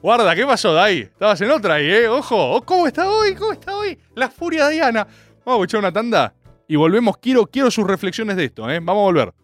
[0.00, 1.00] Guarda, ¿qué pasó, Dai?
[1.00, 2.08] Estabas en otra ahí, ¿eh?
[2.08, 3.34] Ojo, oh, ¿cómo está hoy?
[3.34, 3.98] ¿Cómo está hoy?
[4.14, 5.06] La furia Diana.
[5.44, 6.34] Vamos a echar una tanda
[6.68, 7.18] y volvemos.
[7.18, 8.80] Quiero, quiero sus reflexiones de esto, ¿eh?
[8.80, 9.34] Vamos a volver.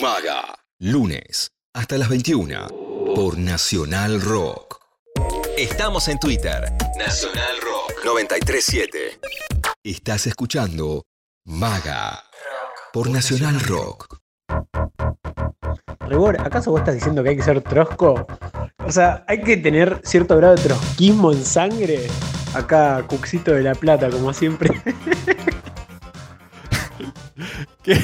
[0.00, 0.54] Maga.
[0.78, 4.80] Lunes hasta las 21 por Nacional Rock.
[5.56, 6.64] Estamos en Twitter.
[6.98, 9.20] Nacional Rock 937.
[9.84, 11.04] Estás escuchando
[11.44, 12.24] Maga
[12.92, 14.18] por Nacional Rock.
[16.00, 18.26] Rebor, ¿acaso vos estás diciendo que hay que ser trosco?
[18.84, 22.08] O sea, hay que tener cierto grado de trotskismo en sangre.
[22.52, 24.70] Acá, Cuxito de la Plata, como siempre.
[27.84, 27.98] ¿Qué,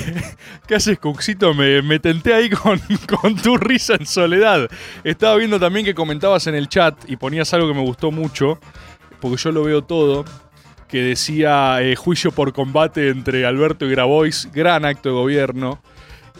[0.67, 1.55] qué haces, Cuxito?
[1.55, 2.79] Me, me tenté ahí con,
[3.21, 4.69] con tu risa en soledad.
[5.03, 8.61] Estaba viendo también que comentabas en el chat y ponías algo que me gustó mucho,
[9.21, 10.27] porque yo lo veo todo,
[10.87, 15.81] que decía eh, juicio por combate entre Alberto y Grabois, gran acto de gobierno.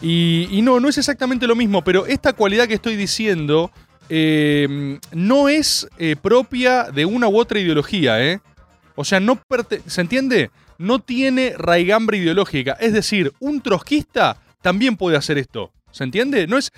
[0.03, 3.71] Y, no, no es exactamente lo mismo, pero esta cualidad que estoy diciendo
[4.09, 8.39] eh, no es eh, propia de una u otra ideología, ¿eh?
[8.95, 9.39] O sea, no
[9.85, 10.51] ¿se entiende?
[10.81, 12.75] No tiene raigambre ideológica.
[12.79, 15.71] Es decir, un trotskista también puede hacer esto.
[15.91, 16.47] ¿Se entiende?
[16.47, 16.73] No es.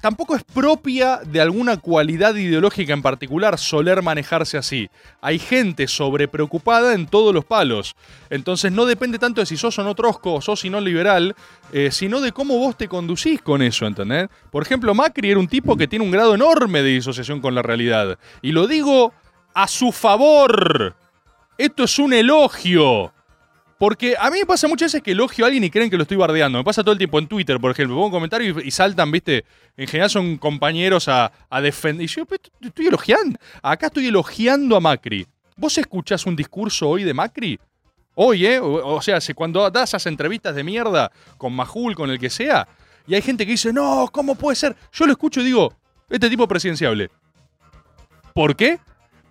[0.00, 4.88] tampoco es propia de alguna cualidad ideológica en particular soler manejarse así.
[5.20, 7.96] Hay gente sobrepreocupada en todos los palos.
[8.30, 11.34] Entonces no depende tanto de si sos o no trosco o sos y no liberal,
[11.72, 14.28] eh, sino de cómo vos te conducís con eso, ¿entendés?
[14.52, 17.62] Por ejemplo, Macri era un tipo que tiene un grado enorme de disociación con la
[17.62, 18.16] realidad.
[18.42, 19.12] Y lo digo
[19.54, 20.94] a su favor.
[21.62, 23.12] Esto es un elogio.
[23.78, 26.02] Porque a mí me pasa muchas veces que elogio a alguien y creen que lo
[26.02, 26.58] estoy bardeando.
[26.58, 27.94] Me pasa todo el tiempo en Twitter, por ejemplo.
[27.94, 29.44] Pongo un comentario y, saltan, ¿viste?
[29.76, 31.30] En general son compañeros a,
[31.62, 32.04] defender.
[32.04, 33.38] Y yo "Pero te estoy elogiando.
[33.62, 35.24] Acá estoy elogiando a Macri.
[35.56, 37.60] ¿Vos escuchás un discurso hoy de Macri?
[38.16, 38.58] Hoy, ¿eh?
[38.60, 42.66] O, sea, cuando das esas entrevistas de mierda con Majul, con el que sea,
[43.06, 44.74] y hay gente que dice, no, ¿cómo puede ser?
[44.92, 45.72] Yo lo escucho y digo,
[46.10, 47.08] este tipo es presidenciable.
[48.34, 48.80] ¿Por qué?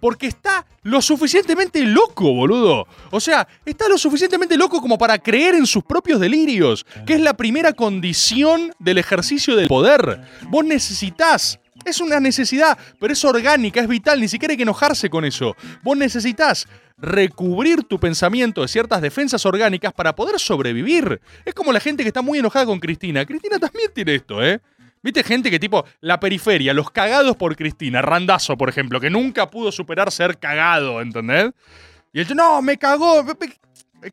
[0.02, 2.88] Porque está lo suficientemente loco, boludo.
[3.12, 7.22] O sea, está lo suficientemente loco como para creer en sus propios delirios, que es
[7.22, 10.22] la primera condición del ejercicio del poder.
[10.50, 15.10] Vos necesitas, es una necesidad, pero es orgánica, es vital, ni siquiera hay que enojarse
[15.10, 15.56] con eso.
[15.84, 21.20] Vos necesitas recubrir tu pensamiento de ciertas defensas orgánicas para poder sobrevivir.
[21.46, 23.26] Es como la gente que está muy enojada con Cristina.
[23.26, 24.62] Cristina también tiene esto, ¿eh?
[25.04, 29.50] ¿Viste gente que tipo, la periferia, los cagados por Cristina, Randazo, por ejemplo, que nunca
[29.50, 31.52] pudo superar ser cagado, ¿entendés?
[32.14, 33.26] Y dice, no, me cagó.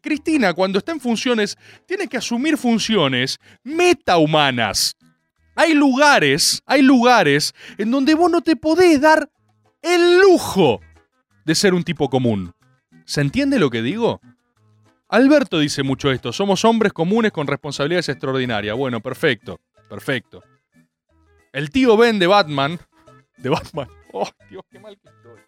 [0.01, 4.96] Cristina, cuando está en funciones, tiene que asumir funciones metahumanas.
[5.55, 9.29] Hay lugares, hay lugares en donde vos no te podés dar
[9.83, 10.81] el lujo
[11.44, 12.53] de ser un tipo común.
[13.05, 14.20] ¿Se entiende lo que digo?
[15.09, 18.77] Alberto dice mucho esto, somos hombres comunes con responsabilidades extraordinarias.
[18.77, 20.42] Bueno, perfecto, perfecto.
[21.58, 22.78] El tío Ben de Batman.
[23.36, 23.88] De Batman.
[24.12, 25.38] Oh, Dios, qué mal que estoy.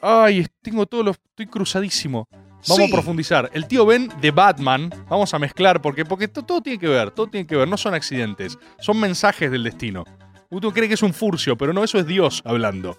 [0.00, 1.16] Ay, tengo todos los.
[1.16, 2.26] Estoy cruzadísimo.
[2.30, 2.84] Vamos Sí.
[2.84, 3.50] a profundizar.
[3.52, 4.90] El tío Ben de Batman.
[5.08, 7.10] Vamos a mezclar porque, porque to- todo tiene que ver.
[7.10, 7.68] Todo tiene que ver.
[7.68, 8.58] No son accidentes.
[8.78, 10.04] Son mensajes del destino.
[10.48, 12.96] Uno cree que es un furcio, pero no, eso es Dios hablando.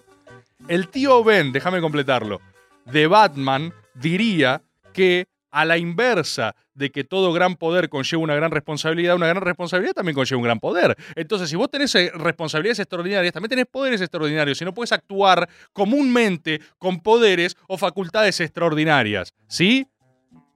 [0.68, 2.40] El tío Ben, déjame completarlo,
[2.86, 4.62] de Batman diría
[4.94, 5.26] que
[5.60, 9.94] a la inversa de que todo gran poder conlleva una gran responsabilidad, una gran responsabilidad
[9.94, 10.96] también conlleva un gran poder.
[11.16, 15.50] Entonces, si vos tenés eh, responsabilidades extraordinarias, también tenés poderes extraordinarios y no puedes actuar
[15.74, 19.34] comúnmente con poderes o facultades extraordinarias.
[19.48, 19.88] ¿Sí?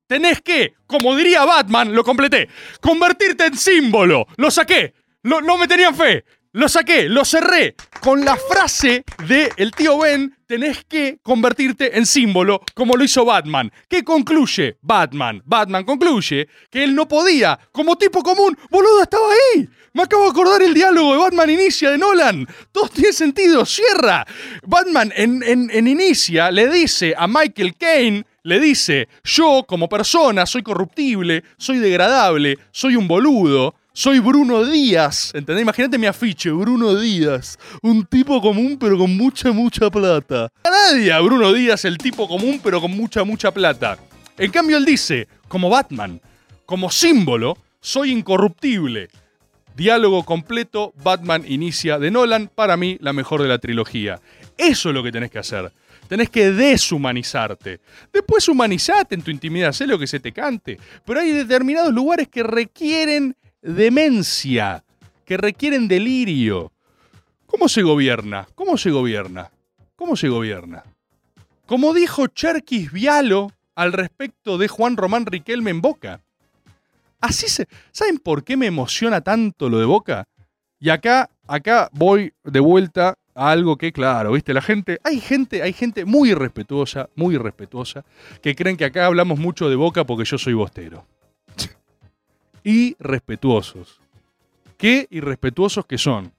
[0.06, 2.48] Tenés que, como diría Batman, lo completé,
[2.80, 4.28] convertirte en símbolo.
[4.38, 4.94] Lo saqué.
[5.24, 6.26] Lo- no me tenían fe.
[6.54, 12.06] Lo saqué, lo cerré con la frase de el tío Ben, tenés que convertirte en
[12.06, 13.72] símbolo como lo hizo Batman.
[13.88, 15.42] ¿Qué concluye Batman?
[15.46, 19.70] Batman concluye que él no podía, como tipo común, boludo, estaba ahí.
[19.94, 22.46] Me acabo de acordar el diálogo de Batman Inicia de Nolan.
[22.74, 24.26] Todo tiene sentido, cierra.
[24.64, 31.46] Batman en, Inicia le dice a Michael Caine, le dice, yo como persona soy corruptible,
[31.58, 35.32] soy degradable, soy un boludo, soy Bruno Díaz.
[35.34, 35.64] ¿Entendés?
[35.64, 37.58] Imagínate mi afiche, Bruno Díaz.
[37.82, 40.50] Un tipo común pero con mucha, mucha plata.
[40.64, 43.98] A nadie Bruno Díaz el tipo común pero con mucha, mucha plata.
[44.38, 46.22] En cambio él dice, como Batman,
[46.66, 49.10] como símbolo, soy incorruptible.
[49.76, 54.20] Diálogo completo, Batman inicia de Nolan, para mí la mejor de la trilogía.
[54.58, 55.72] Eso es lo que tenés que hacer.
[56.08, 57.80] Tenés que deshumanizarte.
[58.12, 60.78] Después humanizate en tu intimidad, sé lo que se te cante.
[61.06, 64.84] Pero hay determinados lugares que requieren demencia,
[65.26, 66.72] que requieren delirio.
[67.46, 68.48] ¿Cómo se gobierna?
[68.56, 69.52] ¿Cómo se gobierna?
[69.96, 70.84] ¿Cómo se gobierna?
[71.66, 76.22] Como dijo Cherkis Vialo al respecto de Juan Román Riquelme en Boca.
[77.20, 77.68] Así se.
[77.92, 80.28] ¿Saben por qué me emociona tanto lo de Boca?
[80.80, 85.00] Y acá, acá voy de vuelta a algo que, claro, viste, la gente.
[85.04, 88.04] Hay gente, hay gente muy irrespetuosa, muy irrespetuosa,
[88.42, 91.06] que creen que acá hablamos mucho de Boca porque yo soy bostero.
[92.64, 94.00] Irrespetuosos.
[94.78, 96.32] Qué irrespetuosos que son.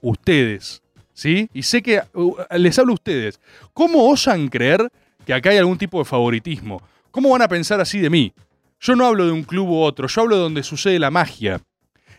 [0.00, 0.82] Ustedes.
[1.12, 1.48] ¿Sí?
[1.54, 3.40] Y sé que uh, les hablo a ustedes.
[3.72, 4.90] ¿Cómo osan creer
[5.24, 6.82] que acá hay algún tipo de favoritismo?
[7.10, 8.32] ¿Cómo van a pensar así de mí?
[8.80, 11.60] Yo no hablo de un club u otro, yo hablo de donde sucede la magia.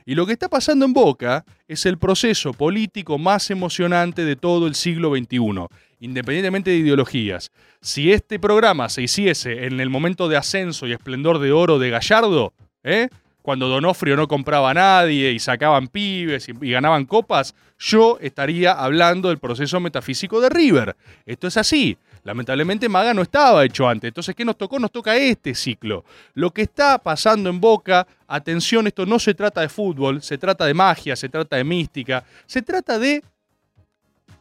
[0.06, 4.68] Y lo que está pasando en Boca es el proceso político más emocionante de todo
[4.68, 5.68] el siglo XXI,
[6.00, 7.52] independientemente de ideologías.
[7.82, 11.90] Si este programa se hiciese en el momento de ascenso y esplendor de oro de
[11.90, 13.10] Gallardo, ¿eh?
[13.46, 18.72] Cuando Donofrio no compraba a nadie y sacaban pibes y, y ganaban copas, yo estaría
[18.72, 20.96] hablando del proceso metafísico de River.
[21.28, 21.96] Esto es así.
[22.24, 24.08] Lamentablemente Maga no estaba hecho antes.
[24.08, 24.80] Entonces, ¿qué nos tocó?
[24.80, 26.06] Nos toca este ciclo.
[26.34, 30.66] Lo que está pasando en Boca, atención, esto no se trata de fútbol, se trata
[30.66, 33.24] de magia, se trata de mística, se trata de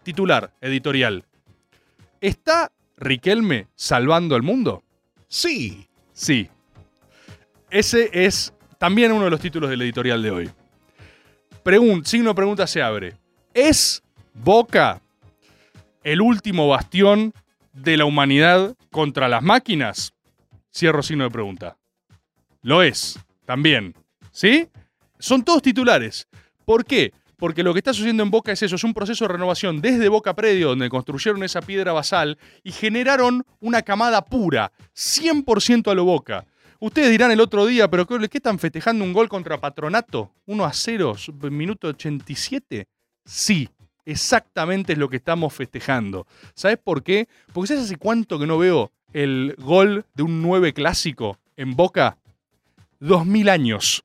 [0.03, 1.27] titular editorial.
[2.23, 4.83] ¿Está Riquelme salvando al mundo?
[5.29, 5.87] Sí.
[6.15, 6.49] Sí.
[7.69, 10.51] Ese es también uno de los títulos del editorial de hoy.
[11.63, 13.17] Pregun signo pregunta se abre.
[13.55, 14.03] ¿Es
[14.35, 15.01] Boca
[16.03, 17.33] el último bastión
[17.73, 20.13] de la humanidad contra las máquinas?
[20.71, 21.79] Cierro signo de pregunta.
[22.61, 23.95] Lo es, también.
[24.31, 24.69] ¿Sí?
[25.19, 26.29] Son todos titulares.
[26.67, 27.15] ¿Por qué?
[27.39, 30.11] Porque lo que está sucediendo en Boca es eso, es un proceso de renovación desde
[30.11, 36.05] Boca Predio, donde construyeron esa piedra basal y generaron una camada pura, 100% a lo
[36.05, 36.45] Boca.
[36.85, 40.31] Ustedes dirán el otro día, pero ¿qué están festejando un gol contra Patronato?
[40.45, 41.17] 1 a 0,
[41.51, 42.87] minuto 87.
[43.25, 43.71] Sí,
[44.05, 46.27] exactamente es lo que estamos festejando.
[46.53, 47.27] ¿Sabes por qué?
[47.55, 52.19] Porque ¿sabes hace cuánto que no veo el gol de un 9 clásico en Boca?
[53.01, 54.05] 2000 años.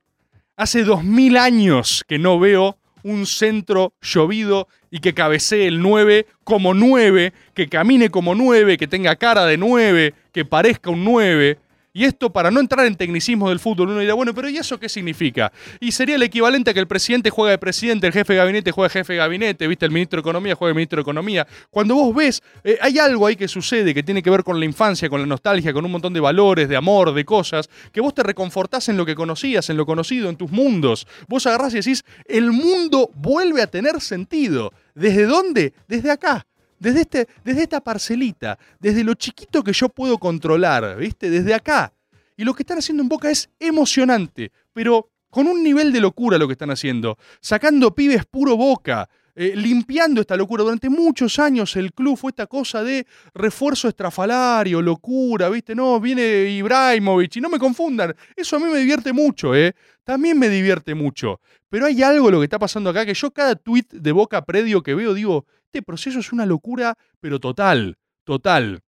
[0.56, 6.72] Hace 2000 años que no veo un centro llovido y que cabecee el 9 como
[6.72, 11.58] 9, que camine como 9, que tenga cara de 9, que parezca un 9.
[11.92, 14.78] Y esto para no entrar en tecnicismo del fútbol, uno dirá, bueno, pero ¿y eso
[14.78, 15.52] qué significa?
[15.80, 18.70] Y sería el equivalente a que el presidente juega de presidente, el jefe de gabinete
[18.70, 19.86] juega de jefe de gabinete, ¿viste?
[19.86, 21.46] El ministro de Economía juega de ministro de Economía.
[21.68, 24.66] Cuando vos ves, eh, hay algo ahí que sucede que tiene que ver con la
[24.66, 28.14] infancia, con la nostalgia, con un montón de valores, de amor, de cosas, que vos
[28.14, 31.08] te reconfortás en lo que conocías, en lo conocido, en tus mundos.
[31.26, 34.72] Vos agarrás y decís, el mundo vuelve a tener sentido.
[34.94, 35.74] ¿Desde dónde?
[35.88, 36.46] Desde acá.
[36.80, 41.30] Desde, este, desde esta parcelita, desde lo chiquito que yo puedo controlar, ¿viste?
[41.30, 41.92] Desde acá.
[42.36, 46.38] Y lo que están haciendo en Boca es emocionante, pero con un nivel de locura
[46.38, 47.18] lo que están haciendo.
[47.40, 50.64] Sacando pibes puro Boca, eh, limpiando esta locura.
[50.64, 55.74] Durante muchos años el club fue esta cosa de refuerzo estrafalario, locura, ¿viste?
[55.74, 58.14] No, viene Ibrahimovic y no me confundan.
[58.34, 59.74] Eso a mí me divierte mucho, ¿eh?
[60.02, 61.40] También me divierte mucho.
[61.68, 64.82] Pero hay algo lo que está pasando acá que yo cada tweet de Boca Predio
[64.82, 68.80] que veo digo, este proceso es una locura, pero total, total.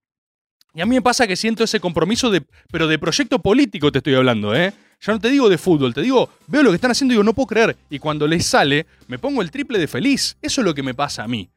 [0.75, 2.43] Y a mí me pasa que siento ese compromiso de,
[2.73, 4.73] pero de proyecto político te estoy hablando, ¿eh?
[5.01, 7.23] Ya no te digo de fútbol, te digo, veo lo que están haciendo y digo,
[7.23, 7.77] no puedo creer.
[7.89, 10.37] Y cuando les sale, me pongo el triple de feliz.
[10.43, 11.51] Eso es lo que me pasa a mí.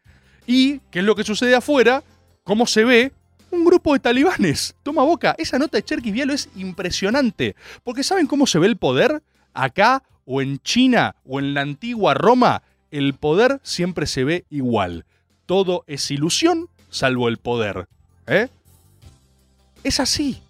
[0.46, 2.04] Y, ¿qué es lo que sucede afuera?
[2.44, 3.12] ¿Cómo se ve?
[3.50, 4.76] Un grupo de talibanes.
[4.84, 5.36] Toma boca.
[5.40, 7.56] Esa nota de Cherkis Vialo es impresionante.
[7.84, 9.24] Porque ¿saben cómo se ve el poder?
[9.54, 12.62] Acá, o en China, o en la antigua Roma,
[12.92, 15.06] el poder siempre se ve igual.
[15.46, 17.88] Todo es ilusión, salvo el poder.
[18.28, 18.48] ¿Eh?
[19.84, 20.42] Es así.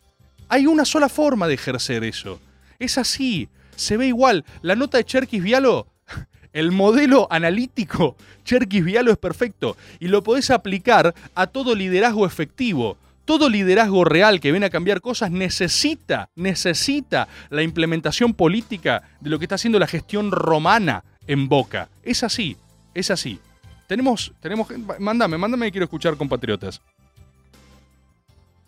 [0.48, 2.40] Hay una sola forma de ejercer eso.
[2.80, 3.50] Es así.
[3.76, 4.46] Se ve igual.
[4.62, 5.88] La nota de Cherkis Vialo,
[6.54, 9.76] el modelo analítico Cherkis Vialo es perfecto.
[10.00, 12.98] Y lo podés aplicar a todo liderazgo efectivo.
[13.26, 19.40] Todo liderazgo real que viene a cambiar cosas necesita, necesita la implementación política de lo
[19.40, 21.90] que está haciendo la gestión romana en Boca.
[22.04, 22.56] Es así,
[22.94, 23.40] es así.
[23.88, 24.68] Tenemos, tenemos,
[25.00, 26.82] mándame, mándame que quiero escuchar compatriotas.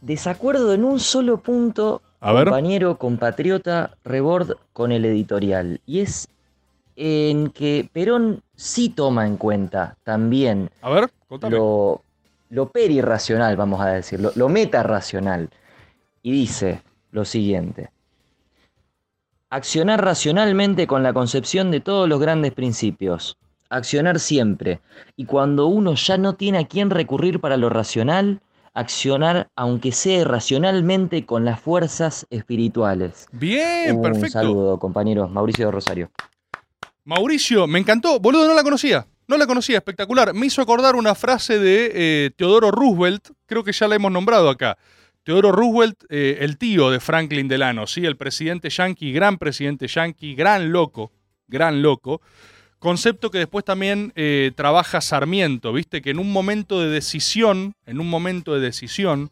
[0.01, 2.45] Desacuerdo en un solo punto, A ver.
[2.45, 5.81] compañero, compatriota, Rebord con el editorial.
[5.85, 6.27] Y es
[6.95, 11.11] en que Perón sí toma en cuenta también A ver,
[11.49, 12.01] lo,
[12.49, 15.49] lo perirracional, vamos a decirlo, lo metarracional.
[16.21, 17.89] Y dice lo siguiente.
[19.49, 23.37] Accionar racionalmente con la concepción de todos los grandes principios.
[23.69, 24.79] Accionar siempre.
[25.15, 28.41] Y cuando uno ya no tiene a quién recurrir para lo racional,
[28.73, 33.27] accionar aunque sea irracionalmente con las fuerzas espirituales.
[33.31, 34.29] Bien, Un perfecto.
[34.29, 35.31] saludo, compañeros.
[35.31, 36.11] Mauricio de Rosario.
[37.03, 38.19] Mauricio, me encantó.
[38.19, 39.07] Boludo, no la conocía.
[39.27, 40.33] No la conocía, espectacular.
[40.33, 44.49] Me hizo acordar una frase de eh, Teodoro Roosevelt, creo que ya la hemos nombrado
[44.49, 44.77] acá.
[45.23, 48.05] Teodoro Roosevelt, eh, el tío de Franklin Delano, ¿sí?
[48.05, 51.11] el presidente yanqui, gran presidente yanqui, gran loco,
[51.47, 52.21] gran loco.
[52.79, 56.01] Concepto que después también eh, trabaja Sarmiento, ¿viste?
[56.01, 59.31] Que en un momento de decisión, en un momento de decisión,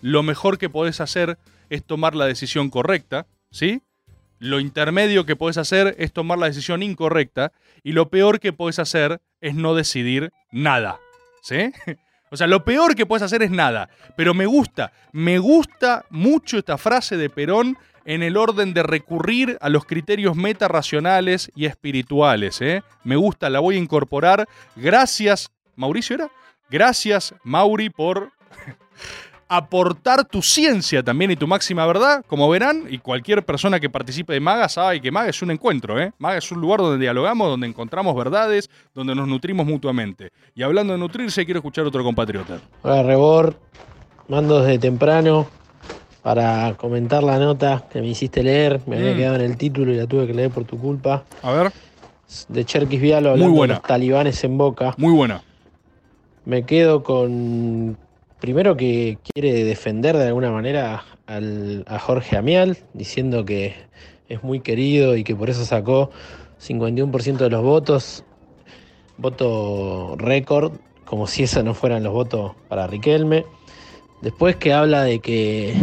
[0.00, 3.82] lo mejor que podés hacer es tomar la decisión correcta, ¿sí?
[4.38, 8.78] Lo intermedio que podés hacer es tomar la decisión incorrecta y lo peor que podés
[8.78, 10.98] hacer es no decidir nada,
[11.42, 11.72] ¿sí?
[12.30, 13.88] O sea, lo peor que puedes hacer es nada.
[14.16, 19.58] Pero me gusta, me gusta mucho esta frase de Perón en el orden de recurrir
[19.60, 22.58] a los criterios metarracionales y espirituales.
[22.62, 22.82] ¿eh?
[23.04, 24.48] Me gusta, la voy a incorporar.
[24.76, 26.30] Gracias, Mauricio era.
[26.70, 28.32] Gracias, Mauri, por
[29.48, 34.32] aportar tu ciencia también y tu máxima verdad, como verán, y cualquier persona que participe
[34.32, 36.10] de Maga sabe que Maga es un encuentro, ¿eh?
[36.16, 40.30] Maga es un lugar donde dialogamos, donde encontramos verdades, donde nos nutrimos mutuamente.
[40.54, 42.58] Y hablando de nutrirse, quiero escuchar otro compatriota.
[42.80, 43.60] Hola Rebor,
[44.28, 45.57] mando desde temprano
[46.28, 48.82] para comentar la nota que me hiciste leer.
[48.86, 49.16] Me había Mm.
[49.16, 51.24] quedado en el título y la tuve que leer por tu culpa.
[51.42, 51.72] A ver.
[52.50, 53.72] De Cherkis Vialo hablando buena.
[53.76, 54.92] de los talibanes en Boca.
[54.98, 55.40] Muy buena.
[56.44, 57.96] Me quedo con.
[58.40, 63.74] Primero que quiere defender de alguna manera al- a Jorge Amial, diciendo que
[64.28, 66.10] es muy querido y que por eso sacó
[66.58, 68.22] 51% de los votos.
[69.16, 70.72] Voto récord,
[71.06, 73.46] como si esos no fueran los votos para Riquelme.
[74.20, 75.74] Después que habla de que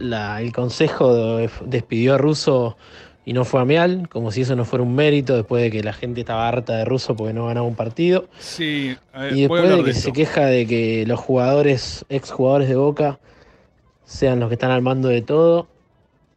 [0.00, 2.76] la- el Consejo de- despidió a Russo
[3.24, 5.82] y no fue a Amial, como si eso no fuera un mérito después de que
[5.84, 8.26] la gente estaba harta de Russo porque no ganaba un partido.
[8.40, 12.76] Sí, eh, Y después de que de se queja de que los jugadores, exjugadores de
[12.76, 13.20] Boca,
[14.04, 15.68] sean los que están al mando de todo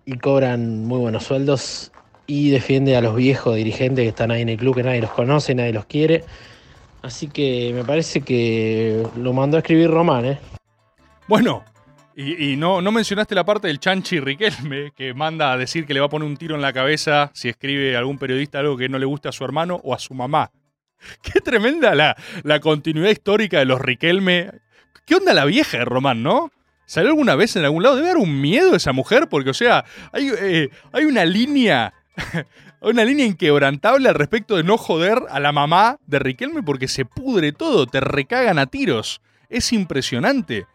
[0.06, 1.91] y cobran muy buenos sueldos
[2.28, 5.12] y defiende a los viejos dirigentes que están ahí en el club que nadie los
[5.12, 6.23] conoce, nadie los quiere.
[7.02, 10.39] Así que me parece que lo mandó a escribir Román, ¿eh?
[11.28, 11.63] Bueno,
[12.15, 15.99] y, no, no mencionaste la parte del Chanchi Riquelme, que manda a decir que le
[15.99, 18.99] va a poner un tiro en la cabeza si escribe algún periodista algo que no
[18.99, 20.52] le guste a su hermano o a su mamá.
[21.21, 24.52] Qué tremenda la, la continuidad histórica de los Riquelme.
[25.06, 26.52] ¿Qué onda la vieja de Román, no?
[26.86, 27.95] ¿Salió alguna vez en algún lado?
[27.95, 31.93] Debe haber un miedo a esa mujer, porque, o sea, hay, eh, hay una línea.
[32.82, 37.06] Una línea inquebrantable al respecto de no joder a la mamá de Riquelme porque se
[37.06, 39.21] pudre todo, te recagan a tiros.
[39.47, 40.67] Es impresionante.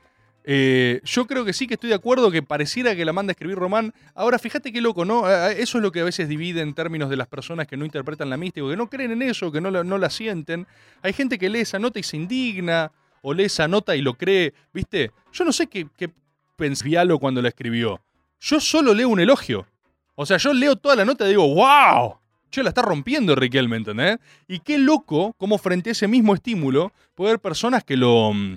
[0.51, 3.33] Eh, yo creo que sí que estoy de acuerdo que pareciera que la manda a
[3.33, 3.93] escribir Román.
[4.15, 5.29] Ahora, fíjate qué loco, ¿no?
[5.29, 8.31] Eso es lo que a veces divide en términos de las personas que no interpretan
[8.31, 10.67] la mística, que no creen en eso, que no la, no la sienten.
[11.03, 14.15] Hay gente que lee esa nota y se indigna, o lee esa nota y lo
[14.15, 15.11] cree, ¿viste?
[15.35, 16.09] Yo no sé qué, qué
[16.57, 16.87] pensó
[17.21, 18.01] cuando la escribió.
[18.41, 19.67] Yo solo leo un elogio.
[20.15, 22.17] O sea, yo leo toda la nota y digo, ¡wow!
[22.51, 24.17] Che, la está rompiendo Riquelme, ¿entendés?
[24.47, 28.57] Y qué loco cómo frente a ese mismo estímulo puede haber personas que lo, mm,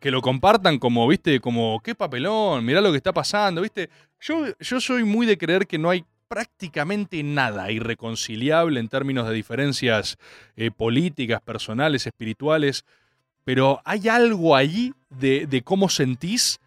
[0.00, 3.90] que lo compartan como, viste, como, qué papelón, mirá lo que está pasando, viste.
[4.20, 9.34] Yo, yo soy muy de creer que no hay prácticamente nada irreconciliable en términos de
[9.34, 10.16] diferencias
[10.56, 12.84] eh, políticas, personales, espirituales,
[13.44, 16.60] pero hay algo allí de, de cómo sentís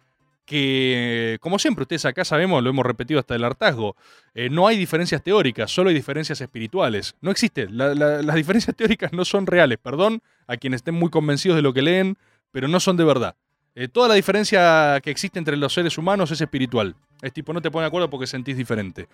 [0.44, 3.96] que, como siempre, ustedes acá sabemos, lo hemos repetido hasta el hartazgo,
[4.34, 7.14] eh, no hay diferencias teóricas, solo hay diferencias espirituales.
[7.22, 7.66] No existe.
[7.70, 11.62] La- la- las diferencias teóricas no son reales, perdón a quienes estén muy convencidos de
[11.62, 12.18] lo que leen,
[12.54, 13.34] pero no son de verdad.
[13.74, 16.94] Eh, toda la diferencia que existe entre los seres humanos es espiritual.
[17.20, 19.08] Es tipo, no te pones de acuerdo porque sentís diferente.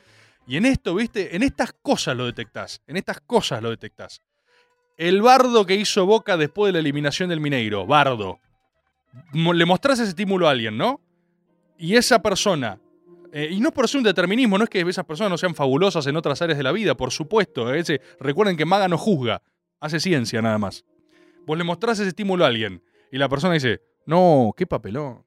[0.46, 2.83] Y en esto, viste, en estas cosas lo detectás.
[2.87, 4.20] En estas cosas lo detectás.
[4.98, 8.40] El bardo que hizo Boca después de la eliminación del Mineiro, bardo.
[9.33, 11.00] Le mostrás ese estímulo a alguien, ¿no?
[11.79, 12.79] Y esa persona,
[13.33, 16.07] eh, y no por ser un determinismo, no es que esas personas no sean fabulosas
[16.07, 17.72] en otras áreas de la vida, por supuesto.
[17.72, 19.40] eh, ese- recuerden que Maga no juzga,
[19.81, 20.85] hace ciencia nada más.
[21.46, 25.22] Vos le mostrás ese estímulo a alguien y la persona dice, no, qué papelón.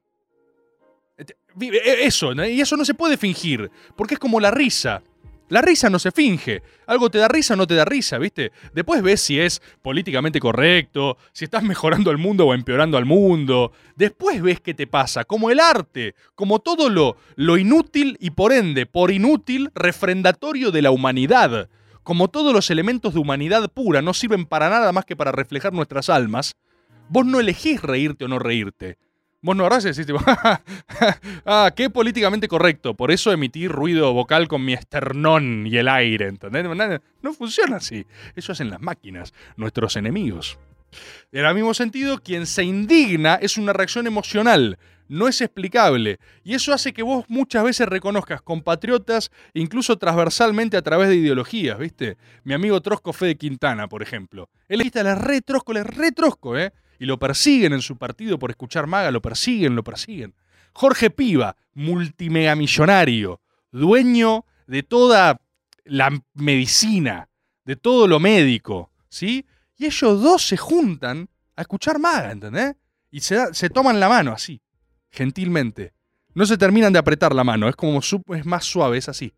[1.16, 5.02] Este, vi- eh, Eso, y eso no se puede fingir, porque es como la risa.
[5.50, 6.62] La risa no se finge.
[6.86, 8.50] Algo te da risa o no te da risa, ¿viste?
[8.72, 13.70] Después ves si es políticamente correcto, si estás mejorando al mundo o empeorando al mundo.
[13.94, 18.52] Después ves qué te pasa, como el arte, como todo lo, lo inútil y por
[18.54, 21.68] ende, por inútil, refrendatorio de la humanidad.
[22.02, 25.72] Como todos los elementos de humanidad pura no sirven para nada más que para reflejar
[25.74, 26.56] nuestras almas,
[27.08, 28.98] vos no elegís reírte o no reírte.
[29.44, 30.06] Vos no agarrás y decís,
[31.44, 32.94] ah, qué políticamente correcto.
[32.94, 36.64] Por eso emití ruido vocal con mi esternón y el aire, ¿entendés?
[37.20, 38.06] No, funciona así.
[38.36, 40.58] Eso hacen las máquinas, nuestros enemigos.
[41.30, 46.18] En el mismo sentido, quien se indigna es una reacción emocional, no es explicable.
[46.42, 51.78] Y eso hace que vos muchas veces reconozcas compatriotas, incluso transversalmente a través de ideologías,
[51.78, 52.16] ¿viste?
[52.44, 54.48] Mi amigo Trosco Fede Quintana, por ejemplo.
[54.68, 56.72] Él le le re Trosco, le re Trosco, ¿eh?
[56.98, 60.34] Y lo persiguen en su partido por escuchar maga, lo persiguen, lo persiguen.
[60.72, 65.40] Jorge Piva, multimegamillonario, dueño de toda
[65.84, 67.28] la medicina,
[67.64, 69.46] de todo lo médico, ¿sí?
[69.76, 72.76] Y ellos dos se juntan a escuchar maga, ¿entendés?
[73.10, 74.60] Y se, se toman la mano así,
[75.10, 75.92] gentilmente.
[76.34, 79.34] No se terminan de apretar la mano, es como es más suave, es así.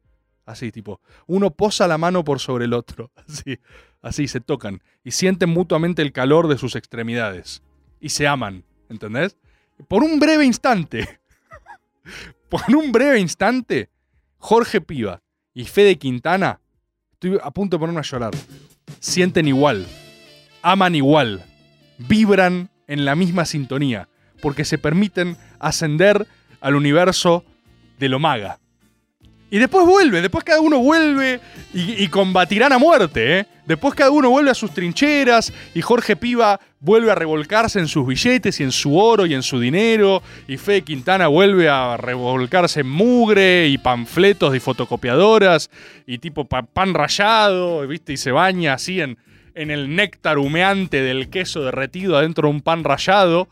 [0.46, 3.58] Así, tipo, uno posa la mano por sobre el otro, así,
[4.06, 7.62] así se tocan y sienten mutuamente el calor de sus extremidades
[8.00, 9.36] y se aman, ¿entendés?
[9.88, 11.20] Por un breve instante,
[12.48, 13.90] por un breve instante,
[14.38, 16.60] Jorge Piva y Fede Quintana,
[17.14, 18.32] estoy a punto de ponerme a llorar,
[19.00, 19.86] sienten igual,
[20.62, 21.44] aman igual,
[21.98, 24.08] vibran en la misma sintonía,
[24.40, 26.28] porque se permiten ascender
[26.60, 27.44] al universo
[27.98, 28.60] de lo maga.
[29.50, 31.40] Y después vuelve, después cada uno vuelve
[31.72, 33.46] y, combatirán a muerte, ¿eh?
[33.64, 38.06] Después cada uno vuelve a sus trincheras y Jorge Piva vuelve a revolcarse en sus
[38.06, 42.80] billetes y en su oro y en su dinero y Fede Quintana vuelve a revolcarse
[42.80, 45.70] en mugre y panfletos y fotocopiadoras
[46.06, 48.12] y tipo pa- pan rallado, ¿viste?
[48.12, 49.16] Y se baña así en,
[49.54, 53.48] en el néctar humeante del queso derretido adentro de un pan rallado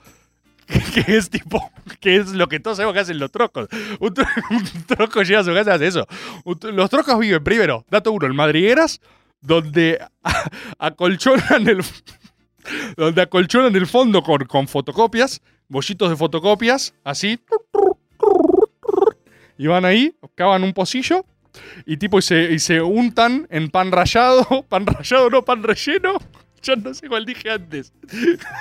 [0.94, 3.68] que es tipo, que es lo que todos sabemos que hacen los trocos.
[4.00, 6.06] Un, tro- troco llega a su casa y hace eso.
[6.44, 9.00] Un Los trocos viven primero, dato uno, en madrigueras,
[9.40, 9.98] donde
[10.78, 11.84] acolchonan el,
[12.96, 17.38] donde acolchonan el fondo con, con fotocopias, bollitos de fotocopias, así.
[19.56, 21.24] Y van ahí, cavan un pocillo
[21.86, 26.14] y tipo y se, y se untan en pan rallado, pan rallado no, pan relleno.
[26.82, 27.92] No sé cuál dije antes.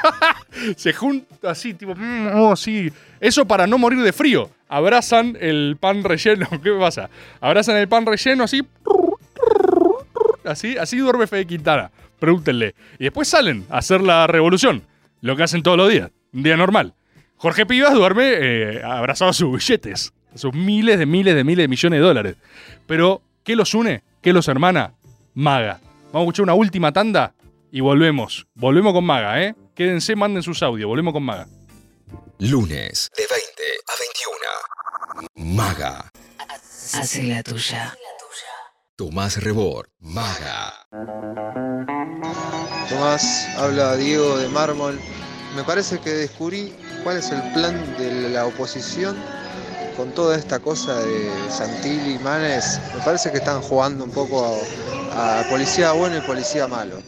[0.75, 2.91] se junta así, tipo, mm, oh, sí.
[3.19, 4.49] Eso para no morir de frío.
[4.67, 6.47] Abrazan el pan relleno.
[6.63, 7.09] ¿Qué pasa?
[7.39, 8.61] Abrazan el pan relleno así.
[10.43, 11.91] Así, así duerme Fede Quintana.
[12.19, 12.75] Pregúntenle.
[12.99, 14.83] Y después salen a hacer la revolución.
[15.21, 16.11] Lo que hacen todos los días.
[16.33, 16.93] Un día normal.
[17.37, 20.13] Jorge Pivas duerme eh, abrazado a sus billetes.
[20.33, 22.35] A sus miles de miles de miles de millones de dólares.
[22.87, 24.03] Pero, ¿qué los une?
[24.21, 24.93] ¿Qué los hermana?
[25.33, 25.79] Maga.
[26.11, 27.33] Vamos a escuchar una última tanda
[27.73, 28.45] y volvemos.
[28.53, 29.55] Volvemos con Maga, ¿eh?
[29.73, 30.87] Quédense, manden sus audios.
[30.87, 31.47] Volvemos con Maga.
[32.37, 35.55] Lunes de 20 a 21.
[35.55, 36.11] Maga.
[36.93, 37.97] Hace la tuya.
[38.95, 39.87] Tomás Rebord.
[39.97, 40.85] Maga.
[42.89, 44.99] Tomás, habla Diego de Mármol.
[45.55, 49.17] Me parece que descubrí cuál es el plan de la oposición
[49.97, 52.79] con toda esta cosa de Santilli y Manes.
[52.95, 54.61] Me parece que están jugando un poco
[55.11, 57.01] a, a policía bueno y policía malo.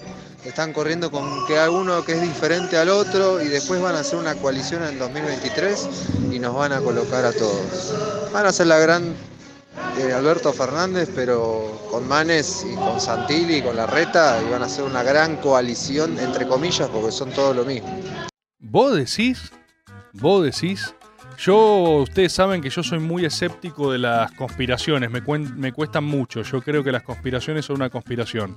[0.46, 4.00] Están corriendo con que hay uno que es diferente al otro y después van a
[4.00, 5.90] hacer una coalición en 2023
[6.32, 7.94] y nos van a colocar a todos.
[8.32, 9.16] Van a ser la gran
[9.98, 14.68] eh, Alberto Fernández, pero con Manes y con Santilli y con Larreta y van a
[14.68, 17.90] hacer una gran coalición, entre comillas, porque son todos lo mismo.
[18.60, 19.52] ¿Vos decís?
[20.14, 20.94] ¿Vos decís?
[21.38, 25.22] Yo, ustedes saben que yo soy muy escéptico de las conspiraciones, me,
[25.72, 26.42] cuestan mucho.
[26.44, 28.56] Yo creo que las conspiraciones son una conspiración,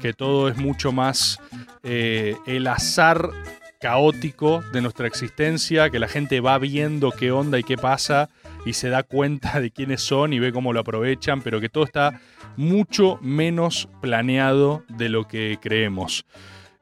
[0.00, 1.38] que todo es mucho más
[1.82, 3.30] eh, el azar
[3.80, 8.30] caótico de nuestra existencia, que la gente va viendo qué onda y qué pasa
[8.64, 11.84] y se da cuenta de quiénes son y ve cómo lo aprovechan, pero que todo
[11.84, 12.20] está
[12.56, 16.24] mucho menos planeado de lo que creemos.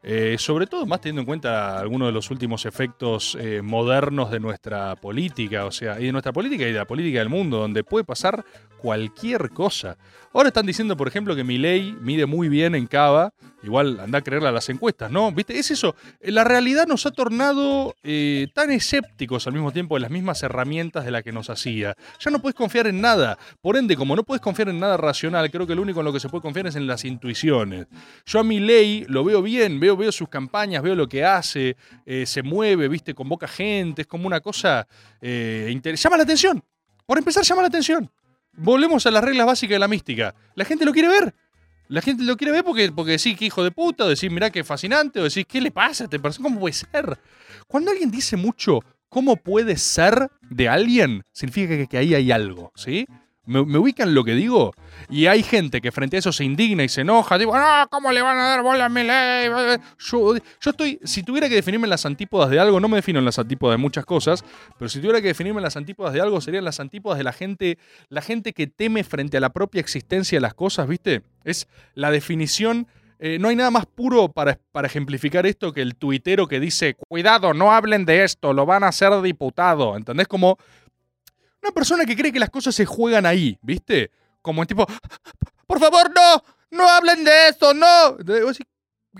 [0.02, 4.40] Eh, sobre todo más teniendo en cuenta algunos de los últimos efectos eh, modernos de
[4.40, 7.84] nuestra política, o sea, y de nuestra política y de la política del mundo, donde
[7.84, 8.44] puede pasar
[8.78, 9.98] cualquier cosa.
[10.32, 14.22] Ahora están diciendo, por ejemplo, que Milei mide muy bien en Cava, igual anda a
[14.22, 15.32] creerle a las encuestas, ¿no?
[15.32, 15.58] ¿Viste?
[15.58, 20.02] Es eso, eh, la realidad nos ha tornado eh, tan escépticos al mismo tiempo de
[20.02, 21.96] las mismas herramientas de las que nos hacía.
[22.20, 23.38] Ya no puedes confiar en nada.
[23.60, 26.12] Por ende, como no puedes confiar en nada racional, creo que lo único en lo
[26.12, 27.88] que se puede confiar es en las intuiciones.
[28.24, 31.76] Yo a Milei lo veo bien, veo, veo sus campañas, veo lo que hace,
[32.06, 33.14] eh, se mueve, ¿viste?
[33.14, 34.86] Convoca gente, es como una cosa...
[35.20, 36.62] eh, inter- llama la atención.
[37.04, 38.08] Por empezar, llama la atención.
[38.62, 40.34] Volvemos a las reglas básicas de la mística.
[40.54, 41.34] La gente lo quiere ver.
[41.88, 44.50] La gente lo quiere ver porque, porque decís que hijo de puta, o decís, mirá
[44.50, 46.44] qué fascinante, o decís, ¿qué le pasa a este persona?
[46.44, 47.18] ¿Cómo puede ser?
[47.66, 52.70] Cuando alguien dice mucho cómo puede ser de alguien, significa que, que ahí hay algo,
[52.76, 53.06] ¿sí?
[53.50, 54.72] ¿Me, ubican lo que digo?
[55.08, 58.12] Y hay gente que frente a eso se indigna y se enoja, digo, no, ¿cómo
[58.12, 59.48] le van a dar bola a mi ley?
[59.98, 63.18] Yo, yo estoy, si tuviera que definirme en las antípodas de algo, no me defino
[63.18, 64.44] en las antípodas de muchas cosas,
[64.78, 67.32] pero si tuviera que definirme en las antípodas de algo, serían las antípodas de la
[67.32, 67.78] gente,
[68.08, 71.22] la gente que teme frente a la propia existencia de las cosas, ¿viste?
[71.42, 72.86] Es la definición
[73.22, 76.94] eh, no hay nada más puro para, para ejemplificar esto que el tuitero que dice,
[76.94, 79.94] cuidado, no hablen de esto, lo van a hacer diputado.
[79.94, 80.26] ¿Entendés?
[80.26, 80.56] Como
[81.62, 84.10] una persona que cree que las cosas se juegan ahí, ¿viste?
[84.42, 84.86] Como en tipo,
[85.66, 88.16] por favor, no, no hablen de esto, no.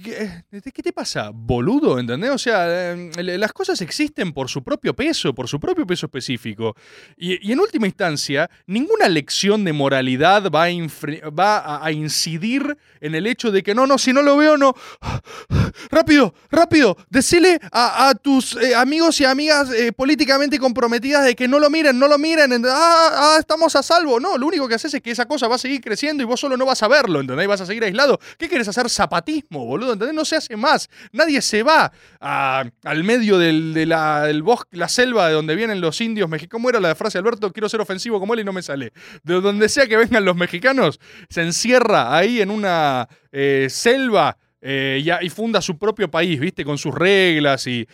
[0.05, 0.45] ¿Qué,
[0.85, 1.99] te pasa, boludo?
[1.99, 2.31] ¿Entendés?
[2.31, 6.77] O sea, eh, las cosas existen por su propio peso, por su propio peso específico.
[7.17, 12.79] Y, y en última instancia, ninguna lección de moralidad va, a, va a- a incidir
[13.01, 14.75] en el hecho de que no, no, si no lo veo, no.
[15.91, 21.49] Rápido, rápido, decile a, a tus eh, amigos y amigas eh, políticamente comprometidas de que
[21.49, 22.53] no lo miren, no lo miren.
[22.53, 24.21] ent- Ah, ah, estamos a salvo.
[24.21, 26.39] No, lo único que haces es que esa cosa va a seguir creciendo y vos
[26.39, 27.49] solo no vas a verlo, ¿entendés?
[27.49, 28.21] Vas a seguir aislado.
[28.39, 28.89] ¿Qué quieres hacer?
[28.89, 30.15] Zapatismo, boludo, ¿entendés?
[30.15, 30.89] No se hace más.
[31.13, 36.01] Nadie se va al medio del, de la, bosque, la selva de donde vienen los
[36.01, 36.51] indios mexicanos.
[36.51, 37.53] ¿Cómo era la frase, Alberto?
[37.53, 38.93] Quiero ser ofensivo como él y no me sale.
[39.23, 45.03] De donde sea que vengan los mexicanos, se encierra ahí en una eh, selva eh,
[45.23, 46.65] y, funda su propio país, ¿viste?
[46.65, 47.87] Con sus reglas y,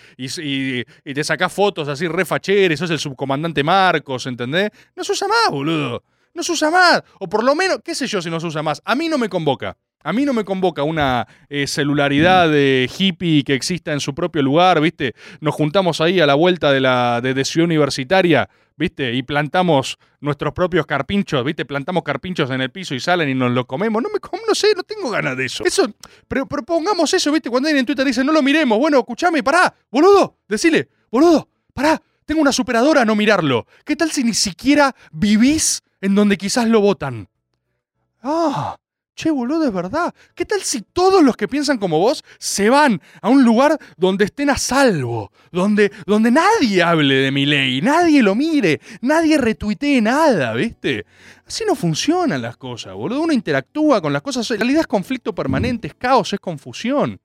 [1.04, 4.70] te sacás fotos así re facheres, sos el subcomandante Marcos, ¿entendés?
[4.94, 6.02] No se usa más, boludo.
[6.34, 7.02] No se usa más.
[7.20, 8.82] O por lo menos, qué sé yo si no se usa más.
[8.84, 9.76] A mí no me convoca.
[10.06, 14.40] A mí no me convoca una eh, celularidad de hippie que exista en su propio
[14.40, 15.16] lugar, ¿viste?
[15.40, 19.14] Nos juntamos ahí a la vuelta de la de, Ciudad Universitaria, ¿viste?
[19.14, 21.64] Y plantamos nuestros propios carpinchos, ¿viste?
[21.64, 24.00] Plantamos carpinchos en el piso y salen y nos lo comemos.
[24.00, 25.64] No me no sé, no tengo ganas de eso.
[25.64, 25.92] Eso,
[26.28, 27.50] pero propongamos eso, ¿viste?
[27.50, 28.78] Cuando alguien en Twitter dice, no lo miremos.
[28.78, 33.66] Bueno, escuchame, pará, boludo, decile, boludo, pará, tengo una superadora a no mirarlo.
[33.84, 37.28] ¿Qué tal si ni siquiera vivís en donde quizás lo votan?
[38.22, 38.76] Ah,
[39.16, 40.14] che, boludo, es verdad.
[40.34, 44.26] ¿Qué tal si todos los que piensan como vos se van a un lugar donde
[44.26, 45.32] estén a salvo?
[45.50, 51.06] Donde, donde nadie hable de mi ley, nadie lo mire, nadie retuitee nada, ¿viste?
[51.46, 53.22] Así no funcionan las cosas, boludo.
[53.22, 54.48] Uno interactúa con las cosas.
[54.50, 57.18] En realidad es conflicto permanente, es caos, es confusión.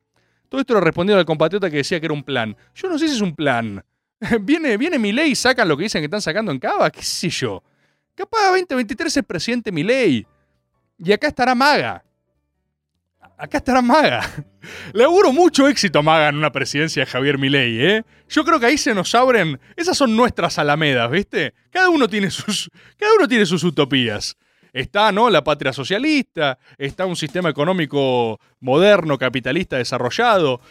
[0.48, 2.56] Todo esto lo respondiendo al compatriota que decía que era un plan.
[2.74, 3.84] Yo no sé si es un plan.
[4.42, 7.02] Viene, viene mi ley y sacan lo que dicen que están sacando en Cava, qué
[7.02, 7.64] sé yo.
[8.14, 10.28] Capaz 2023 es presidente Milei.
[11.04, 12.04] Y acá estará Maga.
[13.38, 14.22] Acá estará Maga.
[14.94, 18.04] Le auguro mucho éxito a Maga en una presidencia de Javier Milei, ¿eh?
[18.30, 19.60] Yo creo que ahí se nos abren.
[19.76, 21.56] Esas son nuestras alamedas, ¿viste?
[21.72, 24.38] Cada uno tiene sus, cada uno tiene sus utopías.
[24.72, 25.30] Está, ¿no?
[25.30, 30.62] La patria socialista, está un sistema económico moderno, capitalista, desarrollado.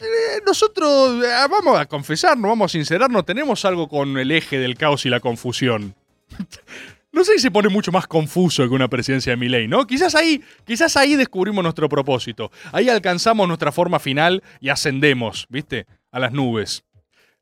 [0.00, 4.76] Eh, Nosotros, eh, vamos a confesarnos, vamos a sincerarnos, tenemos algo con el eje del
[4.76, 5.94] caos y la confusión.
[7.12, 9.86] No sé si se pone mucho más confuso que una presidencia de Milei, ¿no?
[9.86, 12.50] Quizás ahí, quizás ahí descubrimos nuestro propósito.
[12.72, 15.86] Ahí alcanzamos nuestra forma final y ascendemos, ¿viste?
[16.10, 16.84] A las nubes.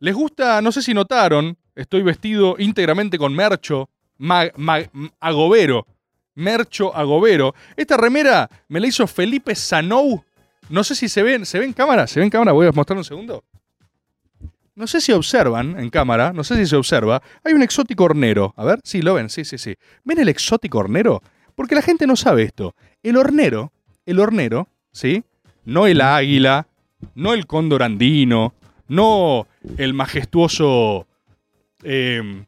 [0.00, 3.88] Les gusta, no sé si notaron, estoy vestido íntegramente con mercho,
[5.20, 5.86] agobero.
[6.34, 7.54] Mercho agobero.
[7.76, 10.24] Esta remera me la hizo Felipe Sanou.
[10.68, 12.06] No sé si se ven, ¿se ve en cámara?
[12.06, 12.52] ¿Se ve en cámara?
[12.52, 13.44] Voy a mostrar un segundo.
[14.74, 18.54] No sé si observan en cámara, no sé si se observa, hay un exótico hornero.
[18.56, 19.74] A ver, sí, lo ven, sí, sí, sí.
[20.04, 21.22] ¿Ven el exótico hornero?
[21.54, 22.74] Porque la gente no sabe esto.
[23.02, 23.72] El hornero,
[24.06, 25.24] el hornero, ¿sí?
[25.64, 26.68] No el águila,
[27.14, 28.54] no el cóndor andino,
[28.88, 29.46] no
[29.76, 31.06] el majestuoso
[31.82, 32.44] eh,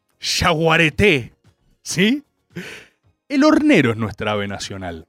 [1.83, 2.23] ¿sí?
[3.27, 5.07] El hornero es nuestra ave nacional.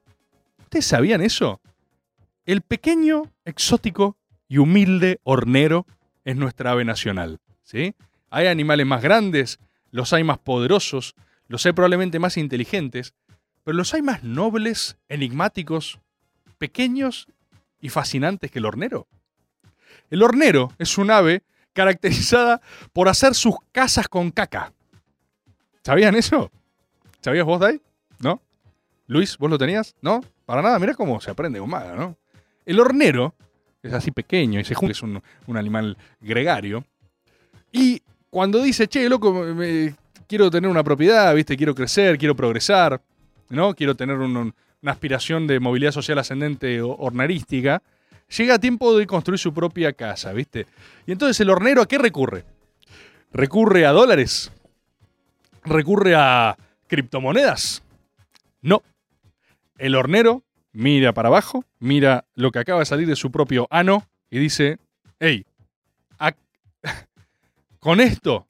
[0.61, 1.61] ¿Ustedes sabían eso?
[2.47, 4.17] El pequeño, exótico
[4.49, 5.87] y humilde hornero
[6.25, 7.41] es nuestra ave nacional.
[7.63, 7.95] ¿sí?
[8.31, 9.59] Hay animales más grandes,
[9.91, 11.15] los hay más poderosos,
[11.49, 13.15] los hay probablemente más inteligentes,
[13.63, 16.01] pero los hay más nobles, enigmáticos,
[16.59, 17.29] pequeños
[17.81, 19.07] y fascinantes que el hornero.
[20.11, 22.61] El hornero es un ave caracterizada
[22.93, 24.73] por hacer sus casas con caca.
[25.83, 26.51] ¿Sabían eso?
[27.21, 27.81] ¿Sabías vos, Dai?
[28.21, 28.41] ¿No?
[29.07, 29.95] Luis, ¿vos lo tenías?
[30.01, 30.23] ¿No?
[30.47, 32.17] Para nada, mira cómo se aprende maga, ¿no?
[32.65, 33.35] El hornero
[33.89, 36.85] es así pequeño y se junta, es un, un animal gregario.
[37.73, 39.95] Y cuando dice, che, loco, me-
[40.27, 41.57] quiero tener una propiedad, ¿viste?
[41.57, 43.01] Quiero crecer, quiero progresar,
[43.51, 43.75] ¿no?
[43.75, 47.83] Quiero tener un- un- una aspiración de movilidad social ascendente o hornarística,
[48.37, 50.67] llega tiempo de construir su propia casa, ¿viste?
[51.07, 52.45] Y entonces el hornero a qué recurre?
[53.33, 54.51] ¿Recurre a dólares?
[55.65, 56.57] ¿Recurre a
[56.87, 57.83] criptomonedas?
[58.63, 58.83] No.
[59.79, 60.43] El hornero
[60.75, 64.79] mira para abajo, mira lo que acaba de salir de su propio ano y dice,
[65.19, 65.47] hey,
[67.79, 68.47] con esto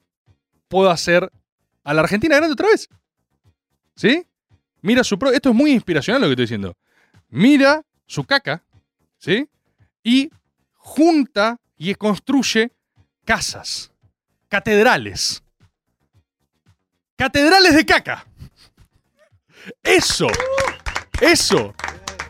[0.67, 1.31] puedo hacer
[1.83, 2.89] a la Argentina grande otra vez.
[3.95, 4.25] ¿Sí?
[4.81, 6.75] Mira su pro Esto es muy inspiracional lo que estoy diciendo.
[7.29, 8.63] Mira su caca,
[9.17, 9.47] ¿sí?
[10.03, 10.29] Y
[10.73, 12.71] junta y construye
[13.23, 13.91] casas,
[14.47, 15.43] catedrales.
[17.15, 18.25] Catedrales de caca.
[19.81, 20.27] Eso,
[21.21, 21.73] eso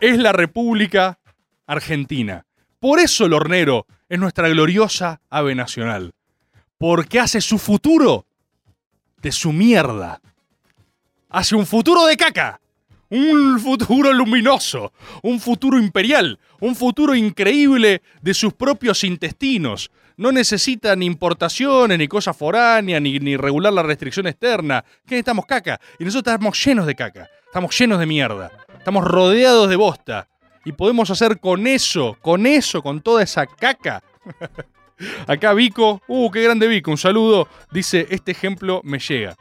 [0.00, 1.18] es la República
[1.66, 2.46] Argentina.
[2.80, 6.12] Por eso el hornero es nuestra gloriosa ave nacional.
[6.78, 8.26] Porque hace su futuro
[9.22, 10.20] de su mierda.
[11.30, 12.60] Hace un futuro de caca.
[13.08, 14.92] Un futuro luminoso.
[15.22, 16.38] Un futuro imperial.
[16.60, 19.90] Un futuro increíble de sus propios intestinos.
[20.18, 24.84] No necesita ni importaciones, ni cosas foráneas, ni, ni regular la restricción externa.
[25.06, 25.46] ¿Qué necesitamos?
[25.46, 25.80] Caca.
[25.98, 27.28] Y nosotros estamos llenos de caca.
[27.46, 28.65] Estamos llenos de mierda.
[28.86, 30.28] Estamos rodeados de bosta.
[30.64, 34.00] Y podemos hacer con eso, con eso, con toda esa caca.
[35.26, 37.48] Acá Vico, uh, qué grande Vico, un saludo.
[37.72, 39.34] Dice, este ejemplo me llega.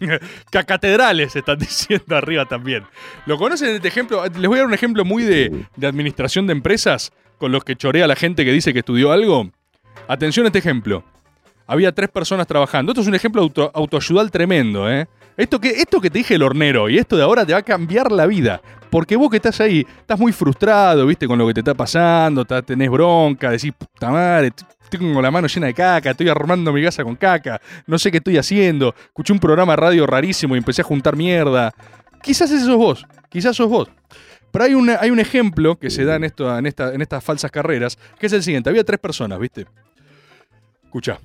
[0.50, 2.86] Cacatedrales están diciendo arriba también.
[3.26, 4.24] ¿Lo conocen este ejemplo?
[4.24, 7.76] Les voy a dar un ejemplo muy de, de administración de empresas con los que
[7.76, 9.50] chorea la gente que dice que estudió algo.
[10.08, 11.04] Atención a este ejemplo.
[11.66, 12.92] Había tres personas trabajando.
[12.92, 15.06] Esto es un ejemplo auto, autoayudal tremendo, ¿eh?
[15.36, 17.62] Esto que, esto que te dije el hornero y esto de ahora te va a
[17.62, 18.62] cambiar la vida.
[18.96, 22.46] Porque vos que estás ahí, estás muy frustrado, viste, con lo que te está pasando,
[22.46, 24.50] tenés bronca, decís, puta madre,
[24.88, 28.16] tengo la mano llena de caca, estoy armando mi casa con caca, no sé qué
[28.16, 31.74] estoy haciendo, escuché un programa radio rarísimo y empecé a juntar mierda.
[32.22, 33.86] Quizás ese sos vos, quizás sos vos.
[34.50, 37.22] Pero hay, una- hay un ejemplo que se da en, esto, en, esta- en estas
[37.22, 38.70] falsas carreras, que es el siguiente.
[38.70, 39.66] Había tres personas, ¿viste?
[40.84, 41.20] Escucha.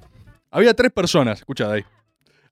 [0.51, 1.85] Había tres personas, escucha de ahí.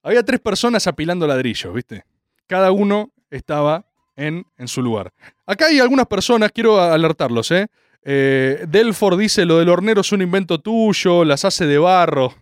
[0.02, 2.06] Había tres personas apilando ladrillos, ¿viste?
[2.48, 3.84] Cada uno estaba
[4.20, 5.12] en, en su lugar.
[5.46, 7.68] Acá hay algunas personas, quiero alertarlos, ¿eh?
[8.04, 12.36] Eh, Delford dice, lo del hornero es un invento tuyo, las hace de barro.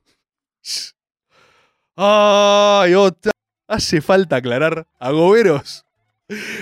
[1.96, 3.32] Ay, otra.
[3.68, 5.86] Hace falta aclarar, agoberos.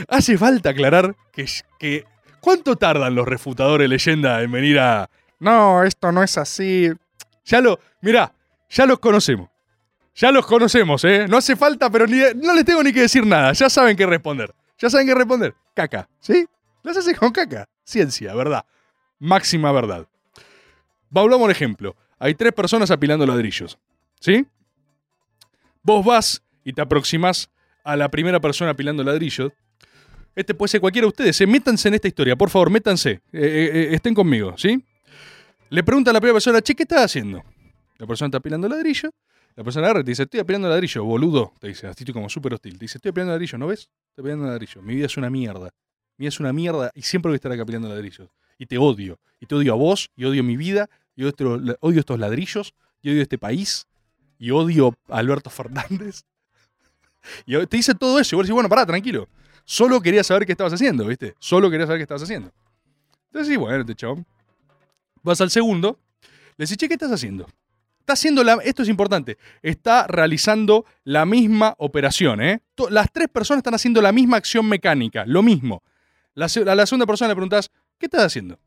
[0.07, 1.45] Hace falta aclarar que,
[1.79, 2.05] que...
[2.39, 5.09] ¿Cuánto tardan los refutadores leyenda en venir a...
[5.39, 6.91] No, esto no es así.
[7.45, 7.79] Ya lo...
[8.01, 8.33] Mirá,
[8.69, 9.49] ya los conocemos.
[10.13, 11.25] Ya los conocemos, ¿eh?
[11.27, 13.51] No hace falta, pero ni, no les tengo ni que decir nada.
[13.53, 14.53] Ya saben qué responder.
[14.77, 15.55] Ya saben qué responder.
[15.73, 16.47] Caca, ¿sí?
[16.83, 17.67] Las hace con caca.
[17.83, 18.65] Ciencia, verdad.
[19.19, 20.07] Máxima verdad.
[21.09, 21.95] Volvamos al ejemplo.
[22.19, 23.77] Hay tres personas apilando ladrillos.
[24.19, 24.45] ¿Sí?
[25.81, 27.49] Vos vas y te aproximás
[27.83, 29.51] a la primera persona apilando ladrillos.
[30.35, 31.39] Este puede ser cualquiera de ustedes.
[31.39, 31.47] ¿eh?
[31.47, 33.11] Métanse en esta historia, por favor, métanse.
[33.11, 34.83] Eh, eh, eh, estén conmigo, ¿sí?
[35.69, 37.43] Le pregunta a la primera persona, che, ¿qué estás haciendo?
[37.97, 39.11] La persona está apilando ladrillo.
[39.55, 41.53] La persona agarra te dice, estoy apilando ladrillo, boludo.
[41.59, 42.73] Te dice, así estoy como súper hostil.
[42.77, 43.89] Te dice, estoy apilando ladrillo, ¿no ves?
[44.09, 44.81] Estoy apilando ladrillo.
[44.81, 45.69] Mi vida es una mierda.
[46.17, 48.29] Mi vida es una mierda y siempre voy a estar acá apilando ladrillos.
[48.57, 49.17] Y te odio.
[49.39, 51.29] Y te odio a vos, y odio mi vida, y odio,
[51.99, 53.85] estos- ladrillos, y odio este país,
[54.37, 56.23] y odio a Alberto Fernández.
[57.47, 58.35] Y te dice todo eso.
[58.35, 59.27] Y vos decís, bueno, pará, tranquilo.
[59.63, 61.33] Solo quería saber qué estabas haciendo, ¿viste?
[61.39, 62.51] Solo quería saber qué estabas haciendo.
[63.29, 64.25] Entonces, sí, bueno, este chabón.
[65.23, 65.97] Vas al segundo,
[66.55, 67.47] le decís, che, ¿qué estás haciendo?
[68.05, 68.59] Está haciendo la.
[68.63, 69.39] Esto es importante.
[69.63, 72.61] Está realizando la misma operación, ¿eh?
[72.91, 75.81] Las tres personas están haciendo la misma acción mecánica, lo mismo.
[76.35, 78.59] La a la segunda persona le preguntas, ¿qué estás haciendo?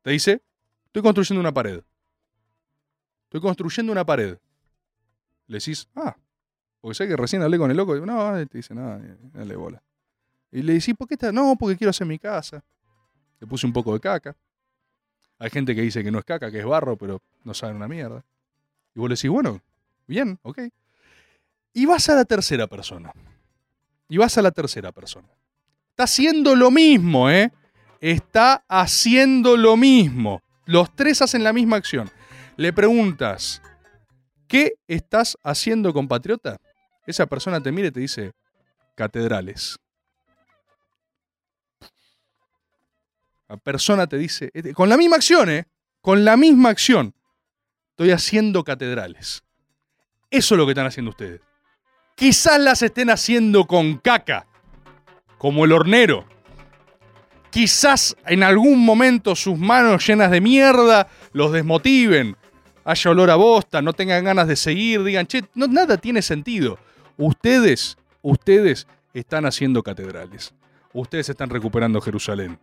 [0.00, 0.40] Te dice,
[0.86, 1.82] estoy construyendo una pared.
[3.24, 4.38] Estoy construyendo una pared.
[5.46, 6.16] Le decís, ah,
[6.80, 7.94] porque sé que recién hablé con el loco.
[7.96, 9.82] No, te dice, no, eh, dale bola.
[10.50, 11.34] Y le decís, ¿por qué estás?
[11.34, 12.64] No, porque quiero hacer mi casa.
[13.40, 14.34] Le puse un poco de caca.
[15.38, 17.86] Hay gente que dice que no es caca, que es barro, pero no saben una
[17.86, 18.24] mierda.
[18.94, 19.60] Y vos le decís, bueno,
[20.06, 20.60] bien, ok.
[21.72, 23.12] Y vas a la tercera persona.
[24.08, 25.28] Y vas a la tercera persona.
[25.90, 27.52] Está haciendo lo mismo, ¿eh?
[28.00, 30.42] Está haciendo lo mismo.
[30.66, 32.10] Los tres hacen la misma acción.
[32.56, 33.62] Le preguntas,
[34.48, 36.60] ¿qué estás haciendo, compatriota?
[37.06, 38.32] Esa persona te mira y te dice,
[38.94, 39.78] catedrales.
[43.48, 45.66] La persona te dice, eh, con la misma acción, ¿eh?
[46.00, 47.14] Con la misma acción.
[48.00, 49.44] Estoy haciendo catedrales.
[50.30, 51.42] Eso es lo que están haciendo ustedes.
[52.14, 54.46] Quizás las estén haciendo con caca,
[55.36, 56.24] como el hornero.
[57.50, 62.38] Quizás en algún momento sus manos llenas de mierda los desmotiven,
[62.86, 66.78] haya olor a bosta, no tengan ganas de seguir, digan, che, no, nada tiene sentido.
[67.18, 70.54] Ustedes, ustedes están haciendo catedrales.
[70.94, 72.58] Ustedes están recuperando Jerusalén.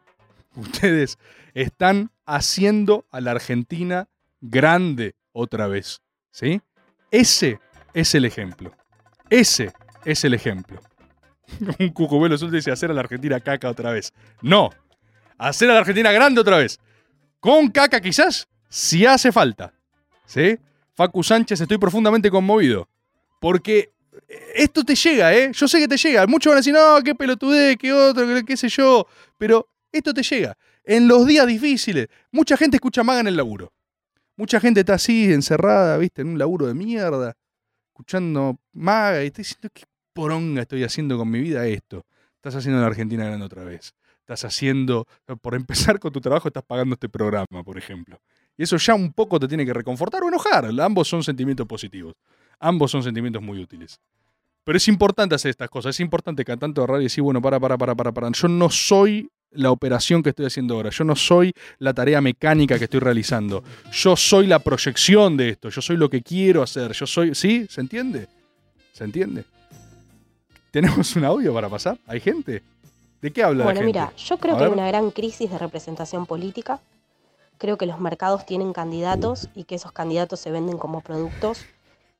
[0.55, 1.19] Ustedes
[1.53, 4.07] están haciendo a la Argentina
[4.41, 6.01] grande otra vez.
[6.31, 6.61] ¿Sí?
[7.11, 7.59] Ese
[7.93, 8.73] es el ejemplo.
[9.29, 9.71] Ese
[10.05, 10.79] es el ejemplo.
[11.79, 14.11] Un cucubelo suelto dice hacer a la Argentina caca otra vez.
[14.41, 14.69] No.
[15.37, 16.79] Hacer a la Argentina grande otra vez.
[17.39, 19.73] Con caca quizás, si hace falta.
[20.25, 20.57] ¿Sí?
[20.95, 22.89] Facu Sánchez, estoy profundamente conmovido.
[23.39, 23.91] Porque
[24.55, 25.51] esto te llega, ¿eh?
[25.53, 26.25] Yo sé que te llega.
[26.25, 29.07] Muchos van a decir, no, qué pelotudez, qué otro, qué sé yo.
[29.37, 30.57] Pero esto te llega.
[30.83, 33.71] En los días difíciles, mucha gente escucha maga en el laburo.
[34.37, 36.21] Mucha gente está así, encerrada, ¿viste?
[36.21, 37.35] En un laburo de mierda,
[37.87, 39.83] escuchando maga y está diciendo, ¿qué
[40.13, 42.05] poronga estoy haciendo con mi vida esto?
[42.35, 43.95] Estás haciendo la Argentina grande otra vez.
[44.19, 45.07] Estás haciendo,
[45.41, 48.21] por empezar con tu trabajo, estás pagando este programa, por ejemplo.
[48.55, 50.69] Y eso ya un poco te tiene que reconfortar o enojar.
[50.81, 52.15] Ambos son sentimientos positivos.
[52.59, 53.99] Ambos son sentimientos muy útiles.
[54.63, 55.95] Pero es importante hacer estas cosas.
[55.95, 58.31] Es importante tanto agarrar y decir, bueno, para, para, para, para, para.
[58.31, 60.89] Yo no soy la operación que estoy haciendo ahora.
[60.89, 63.63] Yo no soy la tarea mecánica que estoy realizando.
[63.91, 65.69] Yo soy la proyección de esto.
[65.69, 66.91] Yo soy lo que quiero hacer.
[66.93, 67.33] Yo soy.
[67.35, 67.65] ¿Sí?
[67.69, 68.27] ¿Se entiende?
[68.93, 69.45] ¿Se entiende?
[70.71, 71.97] ¿Tenemos un audio para pasar?
[72.07, 72.61] ¿Hay gente?
[73.21, 73.85] ¿De qué habla la Bueno, gente?
[73.87, 74.77] mira, yo creo A que hay ver.
[74.77, 76.79] una gran crisis de representación política.
[77.57, 81.65] Creo que los mercados tienen candidatos y que esos candidatos se venden como productos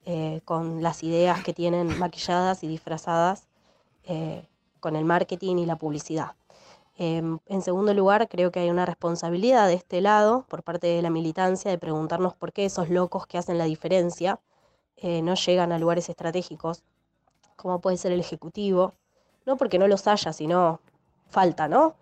[0.06, 3.44] eh, con las ideas que tienen maquilladas y disfrazadas
[4.06, 4.42] eh,
[4.80, 6.32] con el marketing y la publicidad.
[7.00, 11.04] Em, en segundo lugar, creo que hay una responsabilidad de este lado por parte de
[11.04, 14.40] la militancia de preguntarnos por qué esos locos que hacen la diferencia
[14.96, 16.84] eh, no llegan a lugares estratégicos,
[17.56, 18.94] como puede ser el Ejecutivo,
[19.46, 20.80] no porque no los haya, sino
[21.30, 21.94] falta, ¿no?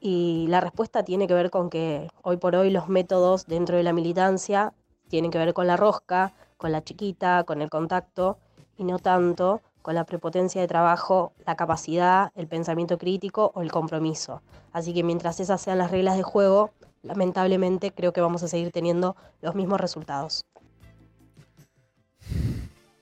[0.00, 3.84] Y la respuesta tiene que ver con que hoy por hoy los métodos dentro de
[3.84, 4.72] la militancia
[5.08, 8.38] tienen que ver con la rosca, con la chiquita, con el contacto
[8.76, 13.70] y no tanto con la prepotencia de trabajo, la capacidad, el pensamiento crítico o el
[13.70, 14.42] compromiso.
[14.72, 16.72] Así que mientras esas sean las reglas de juego,
[17.02, 20.44] lamentablemente creo que vamos a seguir teniendo los mismos resultados.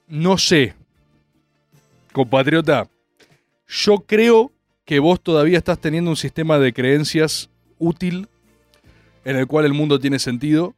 [0.06, 0.74] No sé,
[2.12, 2.88] compatriota,
[3.66, 4.50] yo creo
[4.84, 8.28] que vos todavía estás teniendo un sistema de creencias útil
[9.24, 10.74] en el cual el mundo tiene sentido.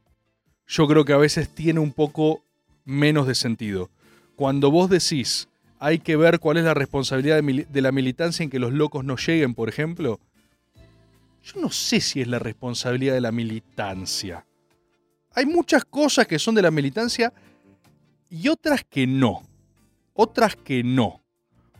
[0.67, 2.43] Yo creo que a veces tiene un poco
[2.83, 3.89] menos de sentido.
[4.35, 5.47] Cuando vos decís,
[5.83, 9.17] hay que ver cuál es la responsabilidad de, la militancia en que los locos no
[9.17, 10.19] lleguen, por ejemplo,
[11.43, 14.45] yo no sé si es la responsabilidad de la militancia.
[15.33, 17.33] Hay muchas cosas que son de la militancia
[18.29, 19.41] y otras que no.
[20.13, 21.23] Otras que no.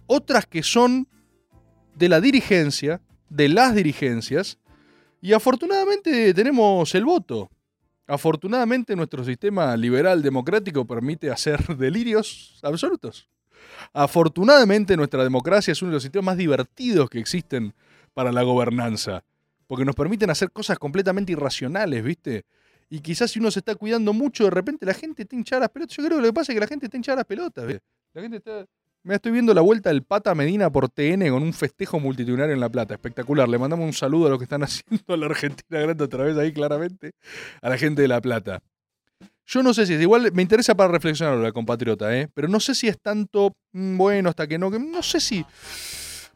[0.08, 1.08] Otras que son
[1.94, 4.58] de la dirigencia, de las dirigencias,
[5.22, 7.52] y afortunadamente tenemos el voto.
[8.08, 13.30] Afortunadamente nuestro sistema liberal democrático permite hacer delirios absolutos.
[13.94, 17.74] Afortunadamente nuestra democracia es uno de los sistemas más divertidos que existen
[18.14, 19.24] para la gobernanza,
[19.68, 22.46] porque nos permiten hacer cosas completamente irracionales, ¿viste?
[22.90, 25.70] Y quizás si uno se está cuidando mucho, de repente la gente está hinchada las
[25.70, 25.96] pelotas.
[25.96, 27.84] Yo creo que lo que pasa es que la gente está hinchada las pelotas, ¿viste?
[28.14, 28.66] La gente está...
[29.04, 32.60] Me estoy viendo la vuelta del Pata Medina por TN con un festejo multitudinario en
[32.60, 32.94] La Plata.
[32.94, 33.50] Espectacular.
[33.50, 36.54] Le mandamos un saludo a los que están haciendo la Argentina grande otra vez ahí,
[36.54, 37.14] claramente.
[37.62, 38.62] A la gente de La Plata.
[39.54, 42.30] Yo no sé si es igual, me interesa para reflexionar la compatriota, ¿eh?
[42.34, 45.46] pero no sé si es tanto mm, bueno hasta que no, que no sé si.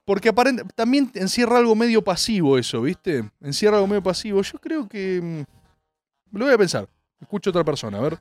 [0.04, 3.24] Porque aparente, también encierra algo medio pasivo eso, ¿viste?
[3.42, 4.42] Encierra algo medio pasivo.
[4.42, 5.22] Yo creo que.
[5.24, 6.90] mm, Lo voy a pensar.
[7.22, 8.18] Escucho a otra persona, a ver.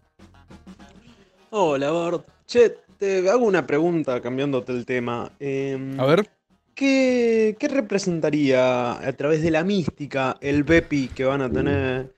[1.50, 2.26] Hola, Bart.
[2.46, 5.32] Che, te hago una pregunta cambiándote el tema.
[5.40, 6.30] Em, A ver.
[6.74, 12.14] ¿qué, qué representaría a través de la mística el Bepi que van a tener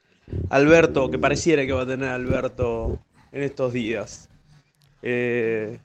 [0.50, 2.98] Alberto, que pareciera que va a tener Alberto
[3.32, 4.28] en estos días?
[5.02, 5.78] Eh,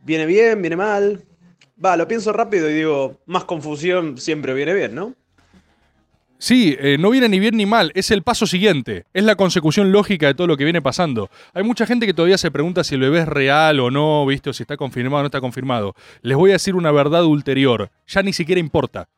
[0.00, 0.60] ¿Viene bien?
[0.60, 1.24] ¿Viene mal?
[1.82, 5.14] Va, lo pienso rápido y digo, más confusión siempre viene bien, ¿no?
[6.38, 9.92] Sí, eh, no viene ni bien ni mal, es el paso siguiente, es la consecución
[9.92, 11.28] lógica de todo lo que viene pasando.
[11.52, 14.48] Hay mucha gente que todavía se pregunta si el bebé es real o no, ¿viste?
[14.48, 15.94] o si está confirmado o no está confirmado.
[16.22, 19.10] Les voy a decir una verdad ulterior, ya ni siquiera importa.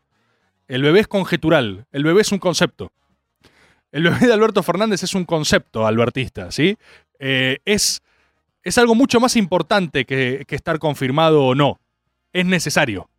[0.67, 2.91] El bebé es conjetural, el bebé es un concepto.
[3.93, 6.79] El bebé de Alberto Fernández es un concepto albertista, ¿sí?
[7.19, 8.03] Eh, es,
[8.65, 11.79] es algo mucho más importante que, estar confirmado o no.
[12.33, 13.11] Es necesario.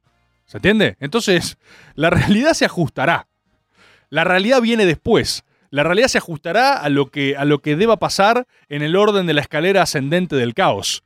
[0.47, 0.97] ¿Se entiende?
[0.99, 1.57] Entonces,
[1.93, 3.27] la realidad se ajustará.
[4.09, 5.43] La realidad viene después.
[5.69, 9.27] La realidad se ajustará a lo que, a lo que deba pasar en el orden
[9.27, 11.03] de la escalera ascendente del caos.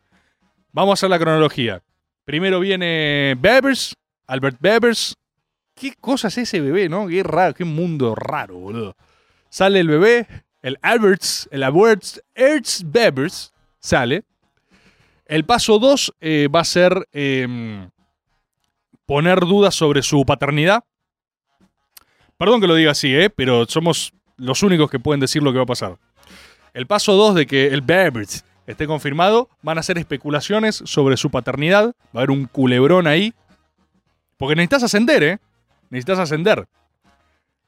[0.72, 1.82] Vamos a hacer la cronología.
[2.24, 3.95] Primero viene Bevers,
[4.28, 5.15] Albert Bevers.
[5.76, 7.07] ¿Qué cosa es ese bebé, no?
[7.07, 8.95] Qué raro, qué mundo raro, boludo.
[9.58, 10.28] Sale el bebé,
[10.62, 14.24] el Alberts, el Alberts, Ertz Bevers, sale.
[15.26, 16.14] El paso 2
[16.53, 17.89] va a ser em,
[19.08, 20.84] poner dudas sobre su paternidad.
[22.38, 23.32] Perdón que lo diga así, ¿eh?
[23.32, 25.97] pero somos los únicos que pueden decir lo que va a pasar.
[26.76, 28.30] El paso 2 de que el Berbert
[28.68, 31.95] esté confirmado, van a ser especulaciones sobre su paternidad.
[32.16, 33.34] Va a haber un culebrón ahí.
[34.38, 35.39] Porque necesitas ascender, ¿eh?
[35.89, 36.68] Necesitas ascender.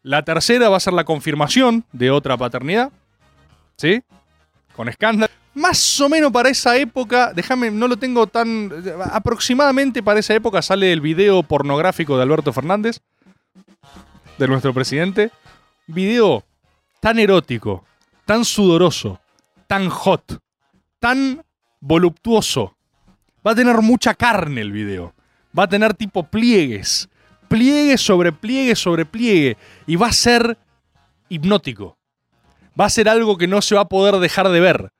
[0.02, 2.91] La tercera va a ser la confirmación de otra paternidad.
[3.78, 4.02] ¿Sí?
[4.76, 5.32] Con escándalo.
[5.54, 8.72] Más o menos para esa época, déjame, no lo tengo tan.
[9.12, 13.02] Aproximadamente para esa época sale el video pornográfico de Alberto Fernández
[14.38, 15.32] de nuestro presidente.
[15.88, 16.45] Video
[17.02, 17.84] tan erótico,
[18.26, 19.20] tan sudoroso,
[19.68, 20.39] tan hot,
[21.00, 21.43] tan
[21.80, 22.76] voluptuoso.
[23.45, 25.14] Va a tener mucha carne el video.
[25.58, 27.10] Va a tener tipo pliegues.
[27.50, 29.58] Pliegue sobre pliegue sobre pliegue.
[29.88, 30.58] Y va a ser
[31.28, 31.97] hipnótico.
[32.80, 34.91] Va a ser algo que no se va a poder dejar de ver.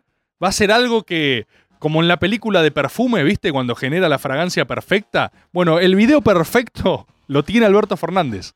[0.43, 1.47] Va a ser algo que,
[1.80, 3.52] como en la película de perfume, ¿viste?
[3.52, 5.32] Cuando genera la fragancia perfecta.
[5.54, 8.54] Bueno, el video perfecto lo tiene Alberto Fernández.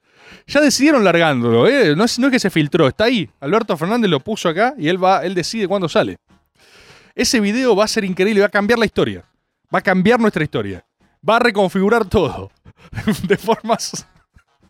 [0.48, 1.96] Ya decidieron largándolo, ¿eh?
[1.96, 3.30] no, es, no es que se filtró, está ahí.
[3.39, 6.18] Alberto Fernández lo puso acá y él, va, él decide cuándo sale.
[7.16, 9.24] Ese video va a ser increíble, va a cambiar la historia.
[9.74, 10.84] Va a cambiar nuestra historia.
[11.28, 12.51] Va a reconfigurar todo.
[13.28, 14.05] De formas,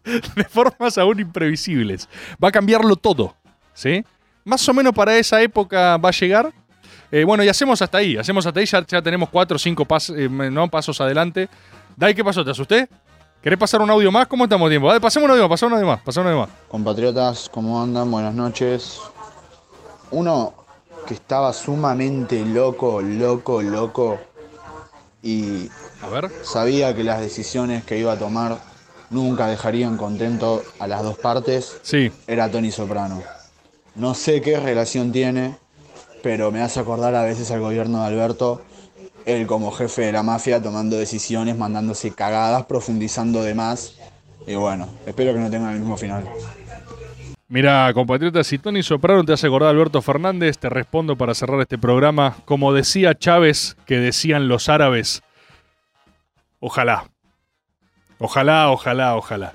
[0.03, 2.07] de formas aún imprevisibles.
[2.41, 3.35] Va a cambiarlo todo.
[3.73, 4.03] ¿Sí?
[4.43, 6.53] Más o menos para esa época va a llegar.
[7.11, 8.17] Eh, bueno, y hacemos hasta ahí.
[8.17, 8.65] Hacemos hasta ahí.
[8.65, 10.29] Ya, ya tenemos cuatro o cinco pas, eh,
[10.69, 11.49] pasos adelante.
[11.95, 12.43] Dai, ¿qué pasó?
[12.43, 12.87] ¿Te asusté?
[13.41, 14.27] ¿Querés pasar un audio más?
[14.27, 14.87] ¿Cómo estamos tiempo?
[14.87, 16.55] Dale, pasemos un audio pasemos un audio más, pasemos un audio más.
[16.69, 18.09] Compatriotas, ¿cómo andan?
[18.09, 18.99] Buenas noches.
[20.11, 20.53] Uno
[21.05, 24.19] que estaba sumamente loco, loco, loco
[25.21, 25.69] y
[26.03, 26.31] A ver.
[26.43, 28.57] sabía que las decisiones que iba a tomar
[29.09, 32.11] nunca dejarían contento a las dos partes, sí.
[32.27, 33.21] era Tony Soprano.
[33.95, 35.55] No sé qué relación tiene,
[36.21, 38.61] pero me hace acordar a veces al gobierno de Alberto,
[39.25, 43.95] él como jefe de la mafia tomando decisiones, mandándose cagadas, profundizando de más.
[44.45, 46.25] Y bueno, espero que no tenga el mismo final.
[47.47, 51.61] Mira, compatriota, si Tony Soprano te hace acordar a Alberto Fernández, te respondo para cerrar
[51.61, 52.37] este programa.
[52.45, 55.21] Como decía Chávez, que decían los árabes,
[56.63, 57.09] ojalá.
[58.19, 59.53] Ojalá, ojalá, ojalá.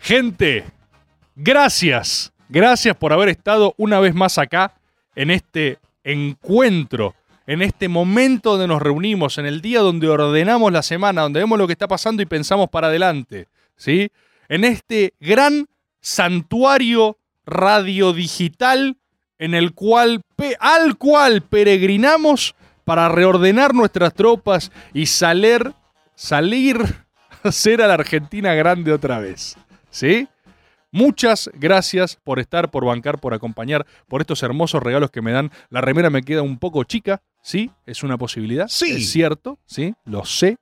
[0.00, 0.64] Gente,
[1.34, 2.32] gracias.
[2.48, 4.72] Gracias por haber estado una vez más acá
[5.14, 7.14] en este encuentro,
[7.46, 11.58] en este momento donde nos reunimos, en el día donde ordenamos la semana, donde vemos
[11.58, 13.48] lo que está pasando y pensamos para adelante.
[13.76, 14.10] ¿Sí?
[14.48, 15.66] En este gran
[16.00, 18.96] santuario radiodigital
[19.38, 20.22] en el cual,
[20.58, 22.54] al cual peregrinamos
[22.84, 25.74] para reordenar nuestras tropas y salir,
[26.16, 26.78] salir
[27.44, 29.56] a hacer a la Argentina grande otra vez.
[29.90, 30.28] ¿Sí?
[30.90, 35.50] Muchas gracias por estar, por bancar, por acompañar, por estos hermosos regalos que me dan.
[35.68, 37.70] La remera me queda un poco chica, ¿sí?
[37.84, 38.66] Es una posibilidad.
[38.68, 38.96] Sí.
[38.96, 39.94] Es cierto, ¿sí?
[40.04, 40.56] Lo sé.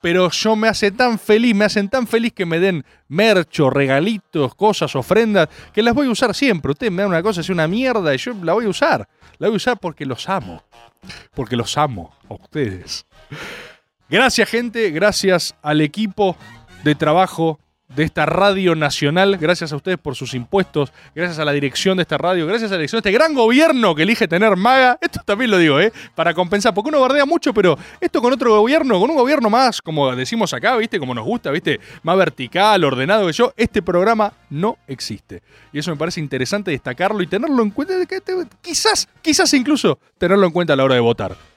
[0.00, 4.54] Pero yo me hace tan feliz, me hacen tan feliz que me den mercho, regalitos,
[4.54, 6.72] cosas, ofrendas, que las voy a usar siempre.
[6.72, 9.08] Ustedes me dan una cosa, es una mierda, y yo la voy a usar.
[9.38, 10.62] La voy a usar porque los amo.
[11.34, 13.06] Porque los amo a ustedes.
[14.08, 14.90] Gracias, gente.
[14.90, 16.36] Gracias al equipo
[16.84, 19.36] de trabajo de esta radio nacional.
[19.38, 20.92] Gracias a ustedes por sus impuestos.
[21.14, 22.46] Gracias a la dirección de esta radio.
[22.46, 24.98] Gracias a la dirección de este gran gobierno que elige tener maga.
[25.00, 25.92] Esto también lo digo, ¿eh?
[26.14, 26.74] Para compensar.
[26.74, 30.52] Porque uno bardea mucho, pero esto con otro gobierno, con un gobierno más, como decimos
[30.52, 30.98] acá, ¿viste?
[30.98, 31.80] Como nos gusta, ¿viste?
[32.02, 33.52] Más vertical, ordenado que yo.
[33.56, 35.42] Este programa no existe.
[35.72, 37.94] Y eso me parece interesante destacarlo y tenerlo en cuenta.
[38.60, 41.53] Quizás, quizás incluso tenerlo en cuenta a la hora de votar.